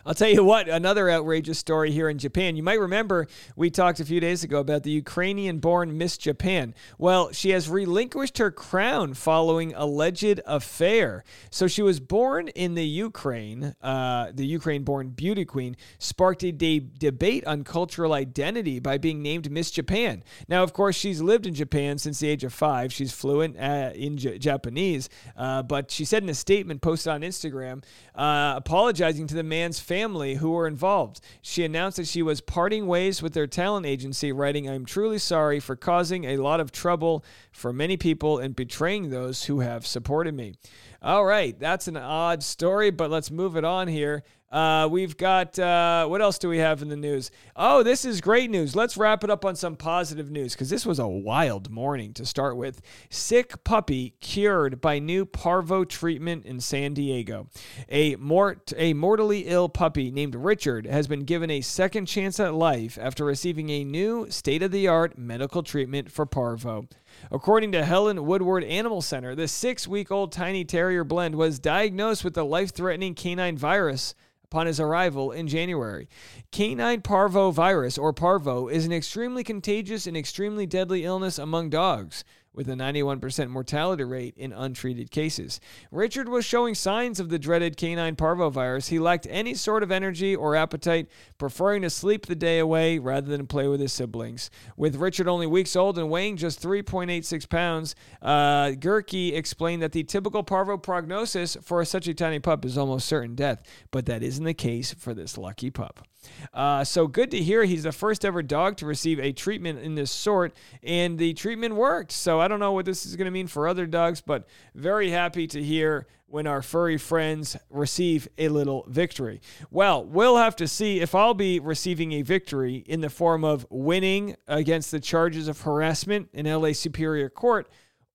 I'll 0.05 0.13
tell 0.13 0.29
you 0.29 0.43
what, 0.43 0.69
another 0.69 1.09
outrageous 1.09 1.59
story 1.59 1.91
here 1.91 2.09
in 2.09 2.17
Japan. 2.17 2.55
You 2.55 2.63
might 2.63 2.79
remember 2.79 3.27
we 3.55 3.69
talked 3.69 3.99
a 3.99 4.05
few 4.05 4.19
days 4.19 4.43
ago 4.43 4.59
about 4.59 4.83
the 4.83 4.91
Ukrainian 4.91 5.59
born 5.59 5.97
Miss 5.97 6.17
Japan. 6.17 6.73
Well, 6.97 7.31
she 7.31 7.51
has 7.51 7.69
relinquished 7.69 8.37
her 8.37 8.51
crown 8.51 9.13
following 9.13 9.73
alleged 9.75 10.41
affair. 10.45 11.23
So 11.51 11.67
she 11.67 11.81
was 11.81 11.99
born 11.99 12.47
in 12.49 12.75
the 12.75 12.85
Ukraine. 12.85 13.75
Uh, 13.81 14.31
the 14.33 14.45
Ukraine 14.45 14.83
born 14.83 15.09
beauty 15.09 15.45
queen 15.45 15.75
sparked 15.97 16.43
a 16.43 16.51
de- 16.51 16.79
debate 16.79 17.45
on 17.45 17.63
cultural 17.63 18.13
identity 18.13 18.79
by 18.79 18.97
being 18.97 19.21
named 19.21 19.51
Miss 19.51 19.71
Japan. 19.71 20.23
Now, 20.47 20.63
of 20.63 20.73
course, 20.73 20.95
she's 20.95 21.21
lived 21.21 21.45
in 21.45 21.53
Japan 21.53 21.97
since 21.97 22.19
the 22.19 22.29
age 22.29 22.43
of 22.43 22.53
five. 22.53 22.93
She's 22.93 23.11
fluent 23.11 23.57
uh, 23.59 23.91
in 23.93 24.17
J- 24.17 24.37
Japanese. 24.37 25.09
Uh, 25.35 25.63
but 25.63 25.91
she 25.91 26.05
said 26.05 26.23
in 26.23 26.29
a 26.29 26.33
statement 26.33 26.81
posted 26.81 27.11
on 27.11 27.21
Instagram, 27.21 27.83
uh, 28.15 28.53
apologizing 28.57 29.27
to 29.27 29.35
the 29.35 29.43
man's 29.43 29.79
family 29.89 30.35
who 30.35 30.51
were 30.51 30.67
involved. 30.67 31.19
She 31.41 31.65
announced 31.65 31.97
that 31.97 32.05
she 32.05 32.21
was 32.21 32.41
parting 32.41 32.85
ways 32.85 33.23
with 33.23 33.33
their 33.33 33.47
talent 33.47 33.87
agency, 33.87 34.31
writing, 34.31 34.69
I'm 34.69 34.85
truly 34.85 35.17
sorry 35.17 35.59
for 35.59 35.75
causing 35.75 36.25
a 36.25 36.37
lot 36.37 36.59
of 36.59 36.71
trouble 36.71 37.25
for 37.51 37.73
many 37.73 37.97
people 37.97 38.37
and 38.37 38.55
betraying 38.55 39.09
those 39.09 39.45
who 39.45 39.61
have 39.61 39.87
supported 39.87 40.35
me. 40.35 40.53
All 41.01 41.25
right, 41.25 41.59
that's 41.59 41.87
an 41.87 41.97
odd 41.97 42.43
story, 42.43 42.91
but 42.91 43.09
let's 43.09 43.31
move 43.31 43.57
it 43.57 43.65
on 43.65 43.87
here. 43.87 44.23
Uh, 44.51 44.87
we've 44.89 45.15
got, 45.15 45.59
uh, 45.59 46.07
what 46.07 46.21
else 46.21 46.39
do 46.39 46.49
we 46.49 46.57
have 46.57 46.81
in 46.81 46.89
the 46.89 46.95
news? 46.95 47.29
Oh, 47.55 47.83
this 47.83 48.03
is 48.03 48.19
great 48.19 48.49
news. 48.49 48.75
Let's 48.75 48.97
wrap 48.97 49.23
it 49.23 49.29
up 49.29 49.45
on 49.45 49.55
some 49.55 49.75
positive 49.75 50.31
news 50.31 50.53
because 50.53 50.71
this 50.71 50.87
was 50.87 50.97
a 50.97 51.07
wild 51.07 51.69
morning 51.69 52.13
to 52.13 52.25
start 52.25 52.57
with. 52.57 52.81
Sick 53.11 53.63
puppy 53.63 54.15
cured 54.19 54.81
by 54.81 54.97
new 54.97 55.23
parvo 55.25 55.83
treatment 55.83 56.45
in 56.45 56.59
San 56.59 56.95
Diego. 56.95 57.47
A, 57.89 58.15
mort- 58.15 58.73
a 58.75 58.93
mortally 58.93 59.41
ill 59.41 59.69
puppy 59.69 60.09
named 60.09 60.33
Richard 60.33 60.87
has 60.87 61.07
been 61.07 61.25
given 61.25 61.51
a 61.51 61.61
second 61.61 62.07
chance 62.07 62.39
at 62.39 62.55
life 62.55 62.97
after 62.99 63.23
receiving 63.23 63.69
a 63.69 63.83
new 63.83 64.31
state 64.31 64.63
of 64.63 64.71
the 64.71 64.87
art 64.87 65.15
medical 65.15 65.61
treatment 65.61 66.11
for 66.11 66.25
parvo. 66.25 66.87
According 67.31 67.71
to 67.73 67.85
Helen 67.85 68.25
Woodward 68.25 68.63
Animal 68.63 69.01
Center, 69.01 69.35
the 69.35 69.47
six 69.47 69.87
week 69.87 70.11
old 70.11 70.31
tiny 70.31 70.65
terrier 70.65 71.03
blend 71.03 71.35
was 71.35 71.59
diagnosed 71.59 72.23
with 72.23 72.33
the 72.33 72.45
life 72.45 72.73
threatening 72.73 73.15
canine 73.15 73.57
virus 73.57 74.15
upon 74.43 74.65
his 74.65 74.79
arrival 74.79 75.31
in 75.31 75.47
January. 75.47 76.09
Canine 76.51 77.01
parvo 77.01 77.51
virus, 77.51 77.99
or 77.99 78.11
parvo, 78.11 78.67
is 78.67 78.85
an 78.85 78.91
extremely 78.91 79.43
contagious 79.43 80.07
and 80.07 80.17
extremely 80.17 80.65
deadly 80.65 81.05
illness 81.05 81.37
among 81.37 81.69
dogs. 81.69 82.23
With 82.59 82.67
a 82.67 82.73
91% 82.73 83.47
mortality 83.47 84.03
rate 84.03 84.33
in 84.35 84.51
untreated 84.51 85.11
cases. 85.11 85.61
Richard 85.91 86.27
was 86.27 86.43
showing 86.43 86.75
signs 86.75 87.17
of 87.17 87.29
the 87.29 87.39
dreaded 87.39 87.77
canine 87.77 88.17
parvovirus. 88.17 88.89
He 88.89 88.99
lacked 88.99 89.25
any 89.29 89.53
sort 89.53 89.81
of 89.81 89.93
energy 89.93 90.35
or 90.35 90.57
appetite, 90.57 91.07
preferring 91.37 91.83
to 91.83 91.89
sleep 91.89 92.25
the 92.25 92.35
day 92.35 92.59
away 92.59 92.99
rather 92.99 93.29
than 93.29 93.47
play 93.47 93.69
with 93.69 93.79
his 93.79 93.93
siblings. 93.93 94.49
With 94.75 94.97
Richard 94.97 95.29
only 95.29 95.47
weeks 95.47 95.77
old 95.77 95.97
and 95.97 96.09
weighing 96.09 96.35
just 96.35 96.61
3.86 96.61 97.47
pounds, 97.47 97.95
uh, 98.21 98.71
Gerke 98.71 99.33
explained 99.33 99.81
that 99.81 99.93
the 99.93 100.03
typical 100.03 100.43
parvo 100.43 100.75
prognosis 100.75 101.55
for 101.61 101.85
such 101.85 102.09
a 102.09 102.13
tiny 102.13 102.39
pup 102.39 102.65
is 102.65 102.77
almost 102.77 103.07
certain 103.07 103.35
death, 103.35 103.63
but 103.89 104.05
that 104.07 104.21
isn't 104.21 104.43
the 104.43 104.53
case 104.53 104.93
for 104.93 105.13
this 105.13 105.37
lucky 105.37 105.71
pup. 105.71 106.08
Uh, 106.53 106.83
so 106.83 107.07
good 107.07 107.31
to 107.31 107.37
hear 107.41 107.63
he's 107.63 107.83
the 107.83 107.91
first 107.91 108.25
ever 108.25 108.41
dog 108.41 108.77
to 108.77 108.85
receive 108.85 109.19
a 109.19 109.31
treatment 109.31 109.79
in 109.79 109.95
this 109.95 110.11
sort, 110.11 110.53
and 110.83 111.17
the 111.17 111.33
treatment 111.33 111.75
worked. 111.75 112.11
So 112.11 112.39
I 112.39 112.47
don't 112.47 112.59
know 112.59 112.73
what 112.73 112.85
this 112.85 113.05
is 113.05 113.15
going 113.15 113.25
to 113.25 113.31
mean 113.31 113.47
for 113.47 113.67
other 113.67 113.85
dogs, 113.85 114.21
but 114.21 114.47
very 114.75 115.11
happy 115.11 115.47
to 115.47 115.63
hear 115.63 116.07
when 116.27 116.45
our 116.45 116.61
furry 116.61 116.97
friends 116.97 117.57
receive 117.69 118.27
a 118.37 118.49
little 118.49 118.85
victory. 118.87 119.41
Well, 119.71 120.05
we'll 120.05 120.37
have 120.37 120.55
to 120.57 120.67
see 120.67 120.99
if 120.99 121.15
I'll 121.15 121.33
be 121.33 121.59
receiving 121.59 122.13
a 122.13 122.21
victory 122.21 122.83
in 122.87 123.01
the 123.01 123.09
form 123.09 123.43
of 123.43 123.65
winning 123.69 124.35
against 124.47 124.91
the 124.91 124.99
charges 124.99 125.47
of 125.47 125.61
harassment 125.61 126.29
in 126.33 126.45
LA 126.45 126.73
Superior 126.73 127.29
Court 127.29 127.67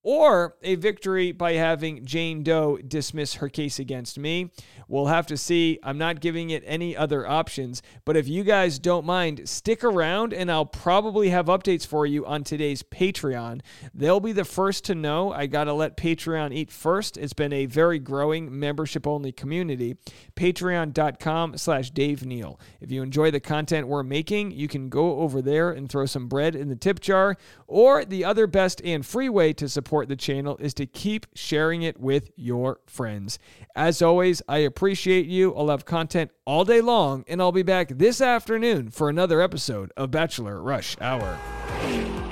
or 0.04 0.54
a 0.62 0.76
victory 0.76 1.32
by 1.32 1.54
having 1.54 2.04
Jane 2.04 2.42
Doe 2.42 2.76
dismiss 2.76 3.34
her 3.34 3.48
case 3.48 3.78
against 3.78 4.18
me. 4.18 4.50
We'll 4.86 5.06
have 5.06 5.26
to 5.28 5.38
see. 5.38 5.78
I'm 5.82 5.96
not 5.96 6.20
giving 6.20 6.50
it 6.50 6.62
any 6.66 6.94
other 6.94 7.26
options, 7.26 7.82
but 8.04 8.16
if 8.16 8.28
you 8.28 8.44
guys 8.44 8.78
don't 8.78 9.06
mind, 9.06 9.48
stick 9.48 9.82
around 9.82 10.34
and 10.34 10.52
I'll 10.52 10.66
probably 10.66 11.30
have 11.30 11.46
updates 11.46 11.86
for 11.86 12.04
you 12.04 12.26
on 12.26 12.44
today's 12.44 12.82
Patreon. 12.82 13.62
They'll 13.94 14.20
be 14.20 14.32
the 14.32 14.44
first 14.44 14.84
to 14.84 14.94
know. 14.94 15.32
I 15.32 15.46
got 15.46 15.64
to 15.64 15.72
let 15.72 15.96
Patreon 15.96 16.52
eat 16.52 16.70
first. 16.70 17.16
It's 17.16 17.32
been 17.32 17.54
a 17.54 17.64
very 17.64 17.98
growing 17.98 18.56
membership 18.58 19.06
only 19.06 19.32
community. 19.32 19.96
Patreon.com 20.36 21.56
slash 21.56 21.90
Dave 21.90 22.26
Neal. 22.26 22.60
If 22.82 22.90
you 22.90 23.02
enjoy 23.02 23.30
the 23.30 23.40
content 23.40 23.88
we're 23.88 24.02
making, 24.02 24.50
you 24.50 24.68
can 24.68 24.90
go 24.90 25.20
over 25.20 25.40
there 25.40 25.70
and 25.70 25.88
throw 25.88 26.04
some 26.04 26.28
bread 26.28 26.54
in 26.54 26.68
the 26.68 26.76
tip 26.76 27.00
jar, 27.00 27.38
or 27.66 28.04
the 28.04 28.22
other 28.22 28.46
best 28.46 28.82
and 28.84 29.06
free 29.06 29.30
way 29.30 29.54
to 29.54 29.66
support 29.66 29.93
support 29.94 30.08
the 30.08 30.16
channel 30.16 30.56
is 30.58 30.74
to 30.74 30.86
keep 30.86 31.24
sharing 31.36 31.82
it 31.82 32.00
with 32.00 32.28
your 32.34 32.80
friends. 32.84 33.38
As 33.76 34.02
always, 34.02 34.42
I 34.48 34.58
appreciate 34.58 35.26
you. 35.26 35.54
I'll 35.54 35.68
have 35.68 35.84
content 35.84 36.32
all 36.44 36.64
day 36.64 36.80
long, 36.80 37.24
and 37.28 37.40
I'll 37.40 37.52
be 37.52 37.62
back 37.62 37.90
this 37.90 38.20
afternoon 38.20 38.90
for 38.90 39.08
another 39.08 39.40
episode 39.40 39.92
of 39.96 40.10
Bachelor 40.10 40.60
Rush 40.60 40.96
Hour. 41.00 41.38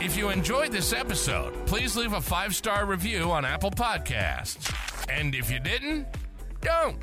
If 0.01 0.17
you 0.17 0.31
enjoyed 0.31 0.73
this 0.73 0.93
episode, 0.93 1.55
please 1.67 1.97
leave 1.97 2.15
a 2.15 2.21
five 2.21 2.53
star 2.57 2.85
review 2.85 3.31
on 3.31 3.45
Apple 3.45 3.71
Podcasts. 3.71 4.69
And 5.09 5.33
if 5.33 5.49
you 5.49 5.61
didn't, 5.61 6.09
Don't. 6.63 6.99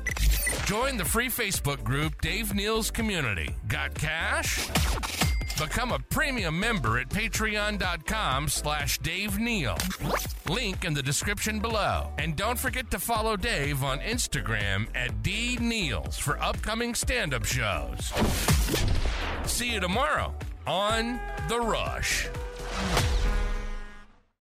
Join 0.66 0.98
the 0.98 1.06
free 1.06 1.28
Facebook 1.28 1.82
group 1.82 2.20
Dave 2.20 2.54
Neal's 2.54 2.90
Community. 2.90 3.54
Got 3.66 3.94
cash? 3.94 4.68
Become 5.60 5.92
a 5.92 5.98
premium 5.98 6.58
member 6.58 6.98
at 6.98 7.10
patreon.com 7.10 8.48
slash 8.48 8.98
Dave 9.00 9.38
Neal. 9.38 9.76
Link 10.48 10.86
in 10.86 10.94
the 10.94 11.02
description 11.02 11.60
below. 11.60 12.10
And 12.16 12.34
don't 12.34 12.58
forget 12.58 12.90
to 12.92 12.98
follow 12.98 13.36
Dave 13.36 13.84
on 13.84 13.98
Instagram 14.00 14.86
at 14.94 15.22
D 15.22 15.58
Neals 15.60 16.18
for 16.18 16.42
upcoming 16.42 16.94
stand-up 16.94 17.44
shows. 17.44 18.10
See 19.44 19.74
you 19.74 19.80
tomorrow 19.80 20.32
on 20.66 21.20
The 21.50 21.60
Rush. 21.60 22.26